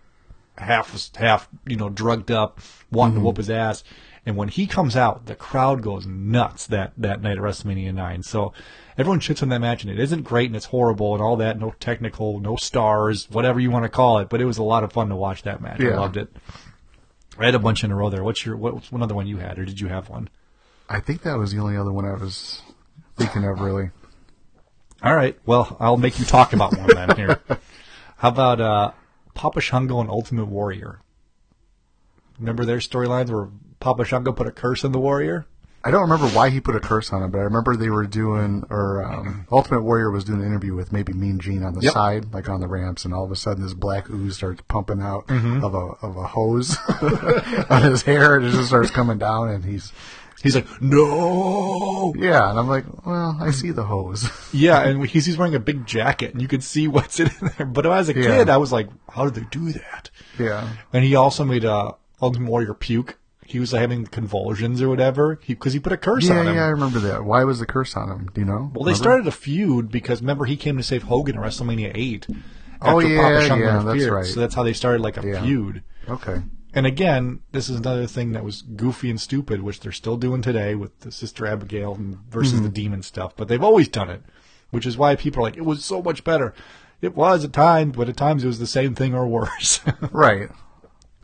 [0.59, 2.59] half half you know drugged up,
[2.91, 3.83] wanting to whoop his ass.
[4.25, 8.21] And when he comes out, the crowd goes nuts that that night at WrestleMania nine.
[8.21, 8.53] So
[8.97, 11.59] everyone shits on that match, and it isn't great, and it's horrible, and all that.
[11.59, 14.29] No technical, no stars, whatever you want to call it.
[14.29, 15.79] But it was a lot of fun to watch that match.
[15.93, 16.29] I loved it.
[17.39, 18.23] I had a bunch in a row there.
[18.23, 20.29] What's your what, what's one other one you had, or did you have one?
[20.89, 22.61] I think that was the only other one I was
[23.17, 23.61] thinking of.
[23.61, 23.91] Really.
[25.01, 25.39] All right.
[25.45, 27.39] Well, I'll make you talk about one then here.
[28.17, 28.91] How about uh,
[29.39, 30.99] Papa Shango and Ultimate Warrior?
[32.39, 33.47] Remember their storylines where
[33.79, 35.45] Papa Shango put a curse on the Warrior?
[35.81, 38.05] I don't remember why he put a curse on it, but I remember they were
[38.05, 41.79] doing, or um, Ultimate Warrior was doing an interview with maybe Mean Gene on the
[41.83, 41.93] Yep.
[41.93, 45.01] side, like on the ramps, and all of a sudden this black ooze starts pumping
[45.01, 45.63] out Mm-hmm.
[45.63, 46.75] of a of a hose
[47.69, 49.93] on his hair, and it just starts coming down, and he's
[50.41, 52.13] He's like, no.
[52.17, 54.29] yeah, and I'm like, well, I see the hose.
[54.53, 57.65] Yeah, and he's, he's wearing a big jacket, and you could see what's in there.
[57.67, 58.21] But as a Yeah.
[58.37, 60.09] kid, I was like, how did they do that?
[60.39, 63.17] yeah, And he also made uh, Ultimate Warrior puke.
[63.45, 66.55] he was having convulsions or whatever because he, put a curse yeah, on him.
[66.55, 67.25] yeah, I remember that.
[67.25, 68.29] Why was the curse on him?
[68.33, 68.71] Do you know?
[68.73, 68.95] Well, they Remember?
[68.95, 72.27] started a feud because remember he came to save Hogan at WrestleMania eight.
[72.81, 74.25] Oh, yeah, Papa yeah, that's right.
[74.25, 75.43] So that's how they started like a Yeah.
[75.43, 75.83] feud.
[76.07, 76.41] Okay.
[76.73, 80.41] And again, this is another thing that was goofy and stupid, which they're still doing
[80.41, 82.63] today with the Sister Abigail and versus Mhm.
[82.63, 83.33] the demon stuff.
[83.35, 84.21] But they've always done it,
[84.69, 86.53] which is why people are like, it was so much better.
[87.01, 89.79] It was at times, but at times it was the same thing or worse.
[90.11, 90.49] Right.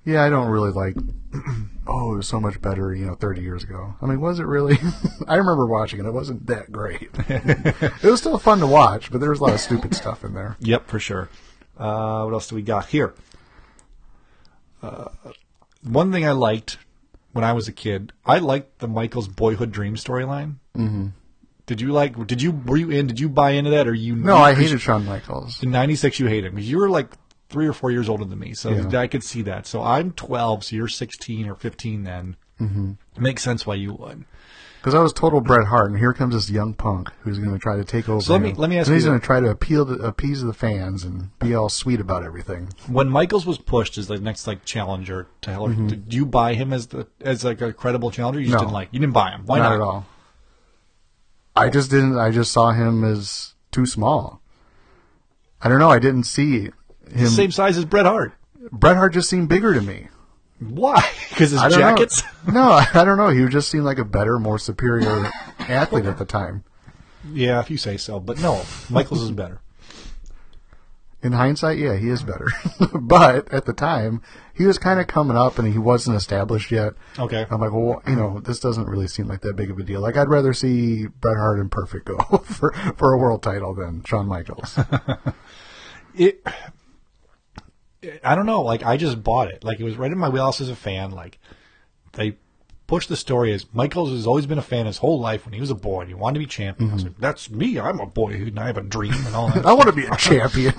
[0.04, 0.96] Yeah, I don't really like.
[1.88, 3.96] oh, it was so much better, you know, 30 years ago.
[4.02, 4.78] I mean, was it really?
[5.28, 6.06] I remember watching it.
[6.06, 7.10] It wasn't that great.
[7.28, 10.34] it was still fun to watch, but there was a lot of stupid stuff in
[10.34, 10.58] there.
[10.60, 11.30] Yep, for sure.
[11.78, 13.14] Uh, what else do we got here?
[14.86, 15.32] Uh,
[15.84, 16.78] one thing I liked
[17.34, 20.56] when I was a kid, I liked the Michael's boyhood dream storyline.
[20.76, 21.12] Mhm.
[21.66, 22.28] Did you like?
[22.28, 23.08] Did you were you in?
[23.08, 24.16] Did you buy into that, or you?
[24.16, 25.64] No, I hated Shawn Michaels.
[25.64, 27.10] In '96, you hated him because you were like
[27.50, 29.00] three or four years older than me, so Yeah.
[29.00, 29.66] I could see that.
[29.68, 32.36] So I'm 12, so you're 16 or 15 then.
[32.58, 34.26] hmm makes sense why you would.
[34.86, 37.58] Because I was total Bret Hart, and here comes this young punk who's going to
[37.58, 38.22] try to take over.
[38.22, 38.58] So let me- him.
[38.58, 41.36] let me ask and he's going to try to appeal to, appease the fans and
[41.40, 42.70] be all sweet about everything.
[42.86, 45.88] When Michaels was pushed as the next like challenger to Heller, Mhm.
[45.90, 48.40] did you buy him as the as like a credible challenger?
[48.40, 48.60] You just No.
[48.60, 48.90] didn't like.
[48.92, 49.42] You didn't buy him.
[49.48, 49.74] Why not?
[49.74, 50.06] at all.
[51.56, 52.20] I just didn't.
[52.20, 54.40] I just saw him as too small.
[55.64, 55.90] I don't know.
[55.90, 56.74] I didn't see him.
[57.12, 58.34] He's the same size as Bret Hart.
[58.72, 60.10] Bret Hart just seemed bigger to me.
[60.70, 61.02] Why?
[61.30, 61.78] Because his don't know.
[61.78, 62.24] jackets.
[62.48, 63.28] No, I don't know.
[63.28, 66.64] He just seemed like a better, more superior athlete at the time.
[67.34, 68.20] Yeah, if you say so.
[68.22, 69.60] But no, Michaels is better.
[71.22, 72.46] In hindsight, yeah, he is better.
[72.94, 74.22] but at the time,
[74.54, 76.94] he was kind of coming up and he wasn't established yet.
[77.18, 77.46] Okay.
[77.50, 80.02] I'm like, well, you know, this doesn't really seem like that big of a deal.
[80.02, 84.04] Like, I'd rather see Bret Hart and Perfect go for, for a world title than
[84.06, 84.78] Shawn Michaels.
[86.16, 86.46] it
[88.24, 89.64] I don't know, like I just bought it.
[89.64, 91.12] Like it was right in my wheelhouse as a fan.
[91.12, 91.40] Like
[92.14, 92.38] they
[92.88, 95.60] pushed the story as Michaels has always been a fan his whole life when he
[95.60, 96.92] was a boy and he wanted to be champion.
[96.92, 99.36] I was like, That's me, I'm a boy who and I have a dream and
[99.36, 99.58] all that.
[99.58, 99.68] Mm-hmm.
[99.68, 100.74] I want to be a champion.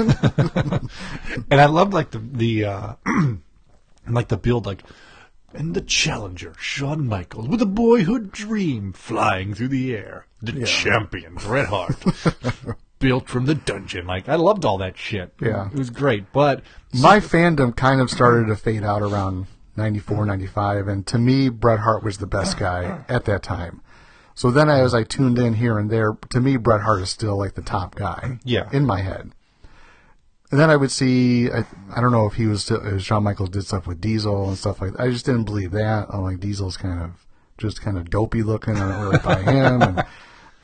[1.50, 2.94] and I loved like the the uh
[4.08, 4.82] like the build like
[5.54, 10.26] and the challenger, Shawn Michaels, with a boyhood dream flying through the air.
[10.42, 10.64] The Yeah.
[10.66, 11.96] champion, Bret Hart.
[12.98, 14.06] built from the dungeon.
[14.06, 15.32] Like I loved all that shit.
[15.40, 15.68] Yeah.
[15.68, 16.32] It was great.
[16.32, 21.48] But My fandom kind of started to fade out around 94, 95, and to me,
[21.48, 23.82] Bret Hart was the best guy at that time.
[24.34, 27.38] So then, as I tuned in here and there, to me, Bret Hart is still
[27.38, 28.38] like the top guy.
[28.44, 28.68] Yeah.
[28.70, 29.32] In my head.
[30.50, 33.24] And then I would see, I, I don't know if he was still, if Shawn
[33.24, 35.00] Michaels did stuff with Diesel and stuff like that.
[35.00, 36.06] I just didn't believe that.
[36.12, 37.26] I'm like, Diesel's kind of,
[37.58, 38.76] just kind of dopey looking.
[38.76, 39.82] I don't really buy him.
[39.82, 40.04] And,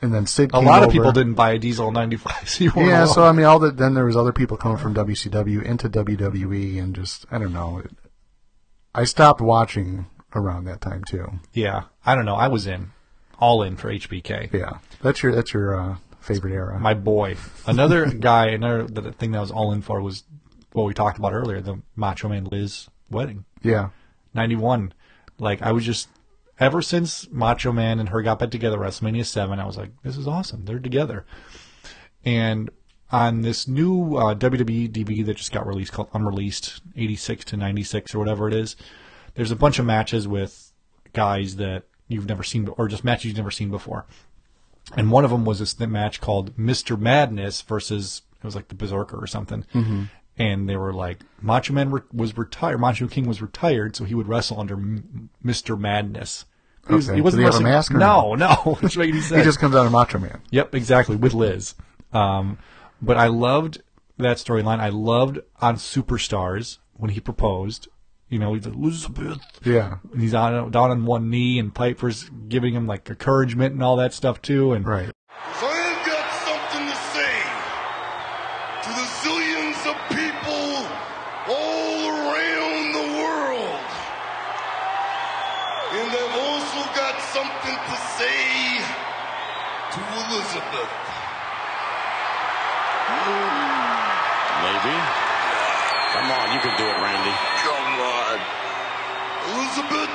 [0.03, 0.91] and then Sid a lot of over.
[0.91, 2.49] people didn't buy a diesel '95.
[2.49, 3.77] So Yeah, so I mean, all that.
[3.77, 7.81] Then there was other people coming from WCW into WWE, and just I don't know.
[8.93, 11.39] I stopped watching around that time too.
[11.53, 12.35] yeah, I don't know.
[12.35, 12.91] I was in,
[13.39, 14.51] all in for HBK.
[14.51, 16.77] Yeah, that's your that's your uh, favorite era.
[16.79, 17.37] My boy.
[17.65, 18.47] Another guy.
[18.47, 20.23] Another the thing that I was all in for was
[20.73, 23.45] what we talked about earlier: the Macho Man Liz wedding.
[23.61, 23.89] yeah,
[24.33, 24.93] '91.
[25.39, 26.09] Like I was just
[26.59, 30.17] ever since Macho Man and her got back together WrestleMania seven, I was like, this
[30.17, 30.65] is awesome.
[30.65, 31.25] They're together.
[32.25, 32.69] And
[33.11, 38.15] on this new uh, WWE DVD that just got released called Unreleased '86 to '96
[38.15, 38.75] or whatever it is,
[39.35, 40.71] there's a bunch of matches with
[41.13, 44.05] guys that you've never seen or just matches you've never seen before.
[44.95, 46.99] And one of them was this match called Mr.
[46.99, 49.65] Madness versus it was like the Berserker or something.
[49.73, 50.09] Mhm.
[50.37, 54.15] And they were like Macho Man re- was retired, Macho King was retired, so he
[54.15, 55.77] would wrestle under M- Mr.
[55.79, 56.45] Madness.
[56.87, 57.15] He, was, Okay.
[57.17, 59.29] he wasn't Did he have a wrestling- mask or no, no, Which make sense.
[59.37, 60.41] he just comes out of Macho Man.
[60.51, 61.75] Yep, exactly with Liz.
[62.11, 62.57] Um,
[63.01, 63.81] but I loved
[64.17, 64.79] that storyline.
[64.79, 67.87] I loved on Superstars when he proposed.
[68.29, 69.39] You know, he's like, Elizabeth.
[69.63, 69.97] Yeah.
[70.11, 73.95] And he's on down on one knee, and Piper's giving him like encouragement and all
[73.97, 74.73] that stuff too.
[74.73, 75.11] And right.
[75.59, 77.33] So I've got something to say
[78.83, 80.22] to the zillions of people
[90.73, 90.89] Elizabeth.
[94.63, 94.95] Maybe.
[96.13, 97.35] Come on, you can do it, Randy.
[97.61, 98.39] Come on.
[99.53, 100.09] Elizabeth.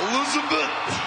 [0.00, 1.00] Elizabeth.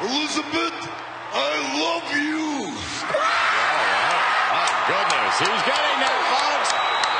[0.00, 0.88] Elizabeth,
[1.34, 2.37] I love you.
[5.38, 6.70] He's getting there, folks.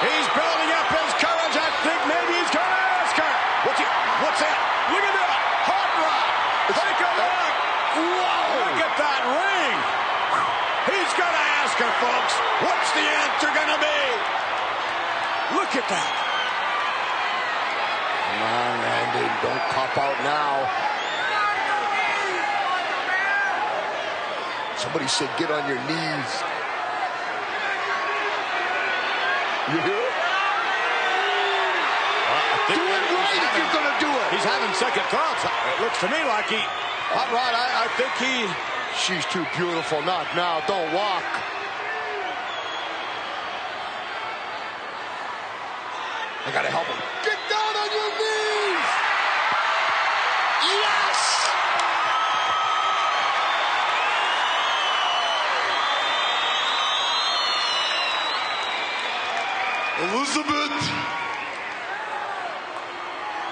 [0.02, 1.54] He's building up his courage.
[1.54, 3.34] I think maybe he's going to ask her.
[3.62, 3.86] What's, he,
[4.26, 4.58] what's that?
[4.90, 5.38] Look at that.
[5.70, 6.26] Hot rock.
[6.74, 7.54] Take a look.
[7.94, 8.42] Whoa.
[8.58, 9.78] Look at that ring.
[10.90, 12.34] He's going to ask her, folks.
[12.66, 14.00] What's the answer going to be?
[15.54, 16.10] Look at that.
[18.34, 19.30] Come on, Randy.
[19.46, 20.66] Don't pop out now.
[24.74, 26.57] Somebody said get on your knees.
[29.68, 30.14] You hear it?
[32.72, 34.26] Do it right if you're going to do it.
[34.32, 35.44] He's having second thoughts.
[35.44, 36.60] It looks to me like he.
[37.12, 38.48] Hot Rod, I, I think he.
[38.96, 40.00] She's too beautiful.
[40.02, 40.60] Not now.
[40.66, 41.24] Don't walk.
[46.46, 47.07] I gotta help him.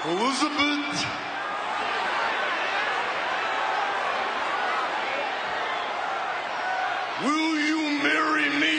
[0.08, 1.04] Elizabeth.
[7.24, 8.76] Will you marry me?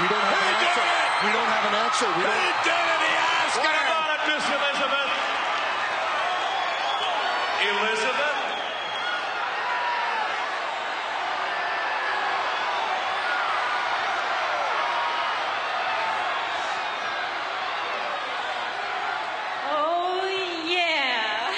[0.00, 0.86] We don't have an answer.
[1.26, 2.06] We don't have an answer.
[2.16, 2.38] We don't.
[2.38, 3.00] He did it.
[3.02, 3.82] He asked What her.
[3.82, 5.10] about it, Miss Elizabeth?
[7.70, 8.38] Elizabeth?
[19.70, 20.26] Oh,
[20.68, 21.52] yeah.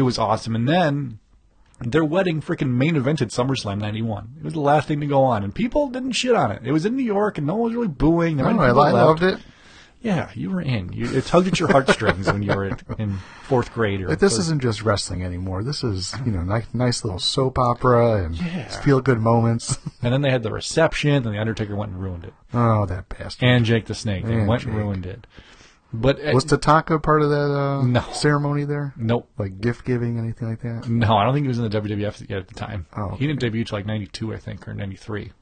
[0.00, 0.56] It was awesome.
[0.56, 1.18] And then
[1.80, 4.36] their wedding freaking main evented SummerSlam 91.
[4.38, 5.44] It was the last thing to go on.
[5.44, 6.62] And people didn't shit on it.
[6.64, 8.38] It was in New York and no one was really booing.
[8.38, 8.94] There No, oh, I, people left.
[8.94, 9.38] loved it.
[10.02, 10.90] Yeah, you were in.
[10.94, 14.00] You, it tugged at your heartstrings when you were in- in fourth grade.
[14.00, 15.62] Or But this third- isn't just wrestling anymore.
[15.62, 18.68] This is, you know, nice, nice little soap opera and Yeah.
[18.80, 19.76] feel good moments.
[20.02, 22.32] And then they had the reception, and the Undertaker went and ruined it.
[22.54, 23.46] Oh, that bastard.
[23.46, 24.24] And Jake the Snake.
[24.24, 24.68] They And went Jake.
[24.70, 25.26] and ruined it.
[25.92, 28.00] But uh, Was Tatanka part of that uh, No.
[28.12, 28.94] ceremony there?
[28.96, 29.28] Nope.
[29.38, 30.88] Like gift giving, anything like that?
[30.88, 32.86] No, I don't think he was in the WWF yet at the time.
[32.96, 35.32] Oh, He didn't debut till like 92, I think, or 93.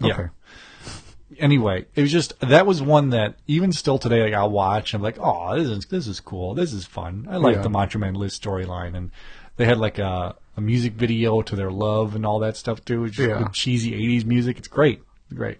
[0.00, 0.12] Yeah.
[0.14, 0.26] Okay.
[1.38, 4.94] Anyway, it was just that was one that even still today, like I'll watch.
[4.94, 6.54] I'm like, oh, this is this is cool.
[6.54, 7.26] This is fun.
[7.30, 7.62] I like Yeah.
[7.62, 9.10] the Macho Man Liz storyline, and
[9.56, 13.06] they had like a, a music video to their love and all that stuff too.
[13.18, 13.48] Yeah.
[13.52, 14.56] cheesy '80s music.
[14.58, 15.02] It's great,
[15.34, 15.58] great.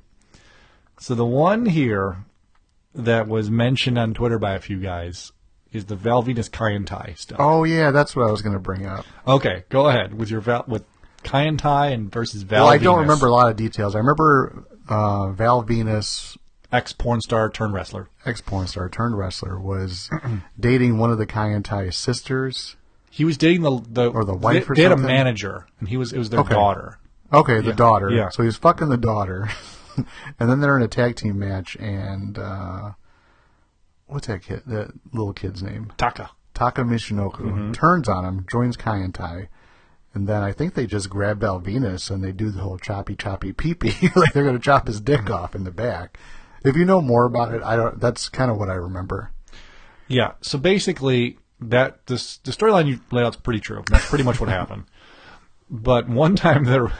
[1.00, 2.18] So the one here
[2.97, 5.32] that was mentioned on Twitter by a few guys
[5.72, 6.88] is the Val Venis Kai and
[7.18, 7.38] stuff.
[7.40, 9.05] Oh yeah, that's what I was going to bring up.
[9.26, 10.84] Okay, go ahead with your Val with
[11.32, 12.64] and and versus Val.
[12.64, 13.94] well, I don't remember a lot of details.
[13.94, 16.36] I remember uh, Val Venis,
[16.72, 18.09] ex porn star turned wrestler.
[18.24, 20.09] ex porn star turned wrestler, was
[20.61, 22.76] dating one of the Kaientai sisters.
[23.11, 25.88] He was dating the the Or the wife They, or they had a manager, and
[25.88, 26.55] he was it was their Okay.
[26.55, 26.99] daughter.
[27.32, 27.74] Okay, the Yeah.
[27.74, 28.11] daughter.
[28.11, 28.28] Yeah.
[28.28, 29.49] So he was fucking the daughter,
[30.38, 32.92] and then they're in a tag team match, and uh,
[34.07, 34.62] what's that kid?
[34.66, 35.92] That little kid's name?
[35.97, 36.30] Taka.
[36.55, 37.72] Taka Michinoku Mm-hmm.
[37.72, 39.49] turns on him, joins Kaientai,
[40.14, 43.53] and then I think they just grab Val and they do the whole choppy choppy
[43.53, 46.18] pee pee, like they're going to chop his dick off in the back.
[46.64, 48.01] If you know more about it, I don't.
[48.01, 49.30] That's kind of what I remember.
[50.09, 50.32] Yeah.
[50.40, 53.84] So basically, that this the storyline you laid out's pretty true.
[53.90, 54.84] That's pretty much what happened.
[55.68, 56.92] But one time they're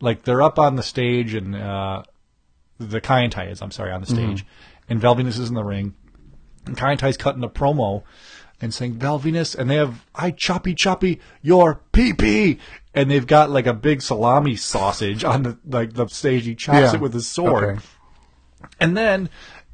[0.00, 2.02] like they're up on the stage and uh,
[2.90, 4.34] the Kaientai is I'm sorry on the mm-hmm.
[4.36, 4.46] stage,
[4.88, 5.94] and Val Venis is in the ring,
[6.66, 8.02] and Kaientai's cutting a promo
[8.60, 12.58] and saying Val Venis, and they have I choppy choppy your pee pee,
[12.94, 16.46] and they've got like a big salami sausage on the like the stage.
[16.46, 16.94] He chops Yeah.
[16.94, 17.64] it with his sword.
[17.64, 17.80] Okay.
[18.78, 19.28] And then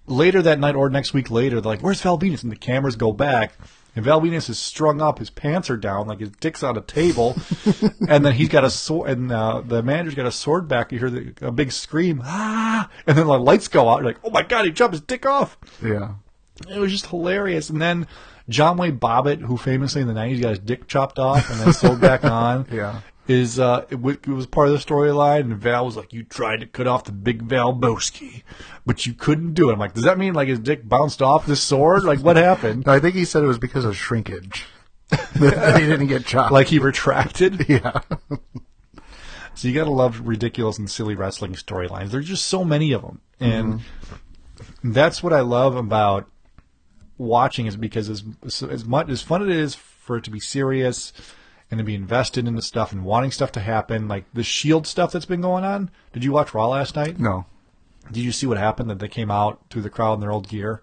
[0.06, 2.96] later that night or next week later, they're like, "Where's Val Venis?" And the cameras
[2.96, 3.52] go back,
[3.99, 5.18] and Val Venis is strung up.
[5.18, 7.36] His pants are down, like his dick's on a table,
[8.09, 9.11] and then he's got a sword.
[9.11, 10.92] And uh, the manager's got a sword back.
[10.92, 12.88] You hear the, a big scream, ah!
[13.09, 13.96] And then the lights go out.
[13.96, 16.12] You're like, "Oh my god, he chopped his dick off!" Yeah.
[16.70, 17.70] It was just hilarious.
[17.70, 18.07] And then
[18.49, 21.72] John Wayne Bobbitt, who famously in the '90s got his dick chopped off and then
[21.72, 23.01] sewed back on, Yeah.
[23.29, 25.41] Is uh, it, w- it was part of the storyline.
[25.41, 28.43] And Val was like, "You tried to cut off the big Valbowski,
[28.87, 31.45] but you couldn't do it." I'm like, "Does that mean like his dick bounced off
[31.45, 32.05] the sword?
[32.05, 32.87] Like what happened?
[32.87, 34.64] No, I think he said it was because of shrinkage.
[35.11, 36.53] that he didn't get chopped.
[36.53, 38.01] like he retracted?" yeah.
[39.55, 42.11] So you gotta love ridiculous and silly wrestling storylines.
[42.11, 43.81] There's just so many of them, and
[44.83, 46.31] that's what I love about
[47.18, 47.66] watching.
[47.66, 48.24] Is because as
[48.62, 51.12] as much as fun it is for it to be serious
[51.70, 54.86] and to be invested in the stuff and wanting stuff to happen, like the Shield
[54.86, 55.90] stuff that's been going on.
[56.12, 57.18] Did you watch Raw last night?
[57.18, 57.44] No.
[58.10, 58.88] Did you see what happened?
[58.90, 60.82] That they came out through the crowd in their old gear.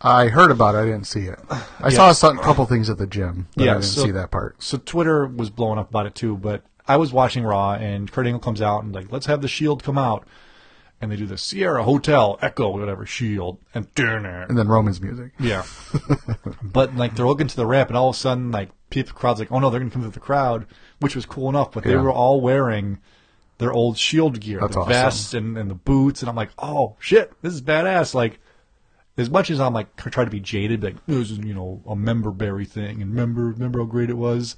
[0.00, 0.78] I heard about it.
[0.78, 1.38] I didn't see it.
[1.50, 2.12] I Yeah.
[2.12, 4.60] saw a couple things at the gym, but I didn't so- see that part.
[4.62, 8.26] So Twitter was blowing up about it too, but I was watching Raw and Kurt
[8.26, 10.26] Angle comes out and like, let's have the Shield come out,
[11.00, 15.32] and they do the Sierra Hotel Echo whatever Shield and And then Roman's music.
[15.38, 15.64] yeah.
[16.62, 19.40] but like they're looking to the ramp, and all of a sudden, like people, crowd's
[19.40, 20.66] like, oh no, they're gonna come through the crowd,
[21.00, 21.72] which was cool enough.
[21.72, 22.00] But they Yeah.
[22.02, 22.98] were all wearing
[23.58, 24.92] their old Shield gear, That's the awesome.
[24.92, 28.14] vests and, and the boots, and I'm like, oh shit, this is badass.
[28.14, 28.38] Like,
[29.16, 31.94] as much as I'm like trying to be jaded, like this is you know a
[31.96, 34.56] member berry thing, and remember remember how great it was.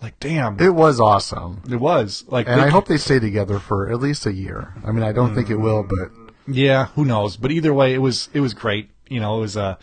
[0.00, 1.60] Like, damn, It was awesome.
[1.68, 4.74] it was like, And they- I hope they stay together for at least a year.
[4.86, 6.10] I mean, I don't think it will, but
[6.46, 7.36] Yeah, who knows?
[7.36, 8.90] But either way, it was it was great.
[9.08, 9.76] You know, it was a,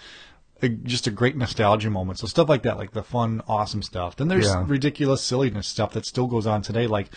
[0.62, 2.20] a just a great nostalgia moment.
[2.20, 4.16] So stuff like that, like the fun, awesome stuff.
[4.16, 4.64] Then there's Yeah.
[4.66, 7.08] ridiculous silliness stuff that still goes on today, like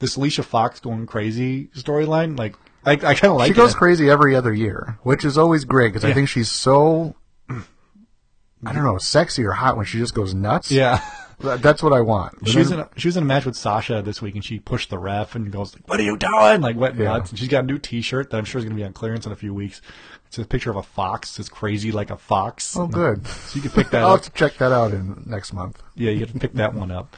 [0.00, 2.38] this Alicia Fox going crazy storyline.
[2.38, 3.76] Like I, I kind of like she goes it.
[3.76, 7.14] crazy every other year, which is always great because I think she's so,
[7.48, 10.70] I don't know, sexy or hot when she just goes nuts.
[10.70, 11.00] Yeah.
[11.40, 12.48] That- That's what I want.
[12.48, 14.58] She was in a, she was in a match with Sasha this week, and she
[14.60, 17.04] pushed the ref and goes, like, "What are you doing?" Like wet Yeah.
[17.04, 17.30] nuts.
[17.30, 19.26] And she's got a new T-shirt that I'm sure is going to be on clearance
[19.26, 19.80] in a few weeks.
[20.26, 21.38] It's a picture of a fox.
[21.38, 22.76] It's crazy like a fox.
[22.76, 23.26] oh, good.
[23.26, 24.24] So you can pick that I'll up.
[24.24, 25.82] have to check that out in next month.
[25.94, 27.16] Yeah, you got to pick that one up.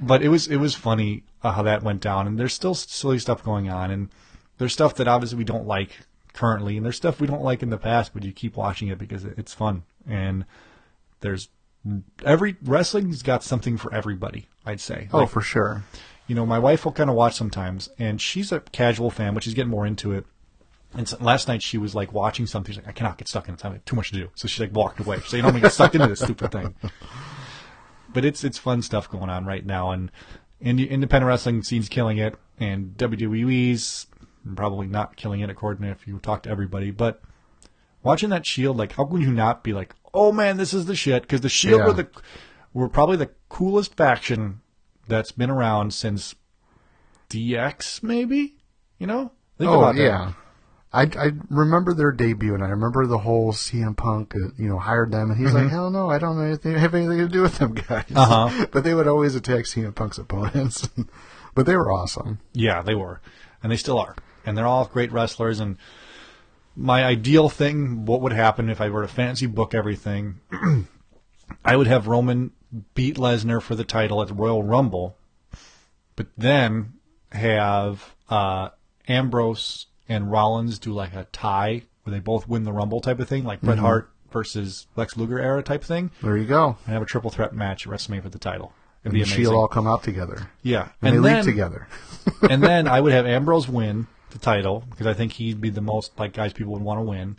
[0.00, 3.18] But it was it was funny uh, how that went down, and there's still silly
[3.18, 4.08] stuff going on, and
[4.58, 5.90] there's stuff that obviously we don't like
[6.32, 8.98] currently, and there's stuff we don't like in the past, but you keep watching it
[8.98, 10.44] because it's fun, and
[11.20, 11.48] there's
[12.24, 14.48] every wrestling's got something for everybody.
[14.66, 15.08] I'd say.
[15.12, 15.84] Oh, Like, for sure.
[16.26, 19.42] you know, my wife will kind of watch sometimes, and she's a casual fan, but
[19.42, 20.26] she's getting more into it.
[20.94, 22.72] And so last night she was like watching something.
[22.72, 23.64] She's like, I cannot get stuck in it.
[23.64, 24.30] I have too much to do.
[24.34, 25.20] So she like walked away.
[25.26, 26.74] So you don't want to get sucked into this stupid thing.
[28.10, 30.10] But it's it's fun stuff going on right now, and
[30.62, 34.06] independent wrestling scene's killing it, and WWE's
[34.56, 36.90] probably not killing it according to if you talk to everybody.
[36.90, 37.20] But
[38.02, 40.96] watching that Shield, like, how could you not be like, oh man, this is the
[40.96, 41.22] shit?
[41.22, 41.86] Because the Shield Yeah.
[41.86, 42.08] were the
[42.72, 44.60] were probably the coolest faction
[45.06, 46.34] that's been around since
[47.30, 48.56] DX, maybe.
[48.98, 50.02] You know, think oh about that.
[50.02, 50.32] yeah.
[50.90, 54.78] I, I remember their debut, and I remember the whole CM Punk, uh, you know,
[54.78, 57.42] hired them, and he's like, "Hell no, I don't know anything, have anything to do
[57.42, 58.16] with them guys." Mm-hmm.
[58.16, 58.66] Uh-huh.
[58.72, 60.88] but they would always attack CM Punk's opponents,
[61.54, 62.38] but they were awesome.
[62.54, 63.20] Yeah, they were,
[63.62, 65.60] and they still are, and they're all great wrestlers.
[65.60, 65.76] And
[66.80, 70.36] my ideal thing, what would happen if I were to fancy book everything?
[71.64, 72.52] I would have Roman
[72.94, 75.16] beat Lesnar for the title at the Royal Rumble,
[76.16, 76.92] but then
[77.32, 78.68] have uh,
[79.08, 83.28] Ambrose and Rollins do like a tie where they both win the Rumble type of
[83.28, 83.82] thing, like Bret Mhm.
[83.82, 86.10] Hart versus Lex Luger era type thing.
[86.22, 86.76] There you go.
[86.86, 88.72] And have a triple threat match at WrestleMania for the title.
[89.02, 89.44] It'd And be the amazing.
[89.44, 90.50] Shield all come out together.
[90.62, 91.88] Yeah, and, they then, leave together.
[92.50, 95.80] and then I would have Ambrose win the title because I think he'd be the
[95.80, 97.38] most like guys people would want to win.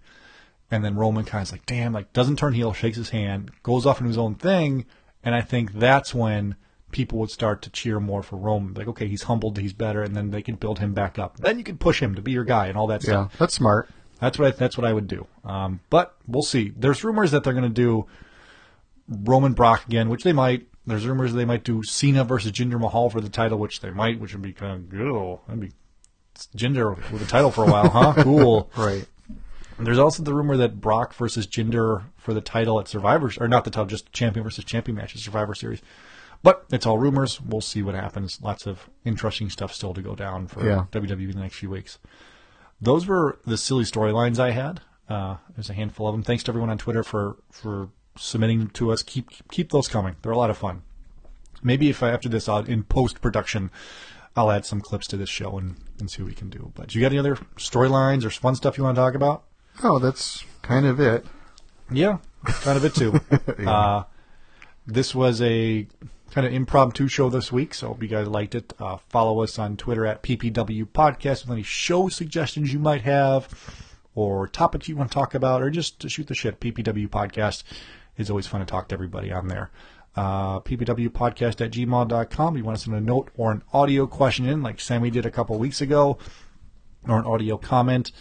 [0.72, 3.86] And then Roman kind of like, damn, like doesn't turn heel, shakes his hand, goes
[3.86, 4.86] off into his own thing,
[5.24, 6.56] and I think that's when
[6.92, 8.74] people would start to cheer more for Roman.
[8.76, 11.38] Like, okay, he's humbled, he's better, and then they can build him back up.
[11.38, 13.38] Then you can push him to be your guy and all that Yeah, stuff.
[13.40, 13.90] that's smart.
[14.20, 15.26] That's what I, that's what I would do.
[15.44, 16.72] Um, but we'll see.
[16.78, 18.06] There's rumors that they're going to do
[19.08, 20.68] Roman Brock again, which they might.
[20.86, 24.20] There's rumors they might do Cena versus Jinder Mahal for the title, which they might,
[24.20, 25.40] which would be kind of good.
[25.48, 25.72] That'd be
[26.48, 28.14] Jinder with the title for a while, huh?
[28.24, 28.70] Cool.
[28.78, 29.06] Right.
[29.78, 33.64] There's also the rumor that Brock versus Jinder for the title at Survivor, or not
[33.64, 35.82] the title, just champion versus champion match at Survivor Series.
[36.44, 37.40] But it's all rumors.
[37.42, 38.40] We'll see what happens.
[38.42, 40.86] Lots of interesting stuff still to go down for Yeah.
[40.92, 41.98] WWE in the next few weeks.
[42.82, 44.82] Those were the silly storylines I had.
[45.10, 46.24] Uh, there's a handful of them.
[46.24, 49.02] Thanks to everyone on Twitter for for submitting to us.
[49.04, 50.16] Keep keep, those coming.
[50.22, 50.84] They're a lot of fun.
[51.64, 53.70] Maybe if I, after this, I'll, in post production,
[54.40, 56.72] I'll add some clips to this show and, and see what we can do.
[56.74, 59.44] But do you got any other storylines or fun stuff you want to talk about?
[59.84, 61.26] Oh, that's kind of it.
[61.92, 63.20] Yeah, kind of it too.
[63.60, 63.70] Yeah.
[63.72, 64.04] uh,
[64.88, 65.88] this was a
[66.32, 68.72] kind of impromptu show this week, so hope you guys liked it.
[68.80, 73.50] Uh, follow us on Twitter at PPW Podcast with any show suggestions you might have,
[74.16, 76.62] or topics you want to talk about, or just to shoot the shit.
[76.62, 77.64] PPW Podcast
[78.18, 79.70] is always fun to talk to everybody on there.
[80.20, 82.58] Uh, ppwpodcast at gmail.com.
[82.58, 85.32] You want to send a note or an audio question in, like Sammy did a
[85.32, 86.18] couple weeks ago,
[87.08, 88.12] or an audio comment.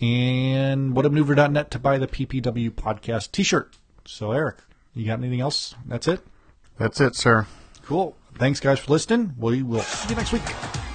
[0.00, 3.76] And whatamaneuver.net to buy the PPW Podcast t shirt.
[4.04, 4.58] So, Eric,
[4.94, 5.74] you got anything else?
[5.84, 6.20] That's it?
[6.78, 7.48] That's it, sir.
[7.84, 8.16] Cool.
[8.36, 9.34] Thanks, guys, for listening.
[9.36, 10.91] We will see you next week.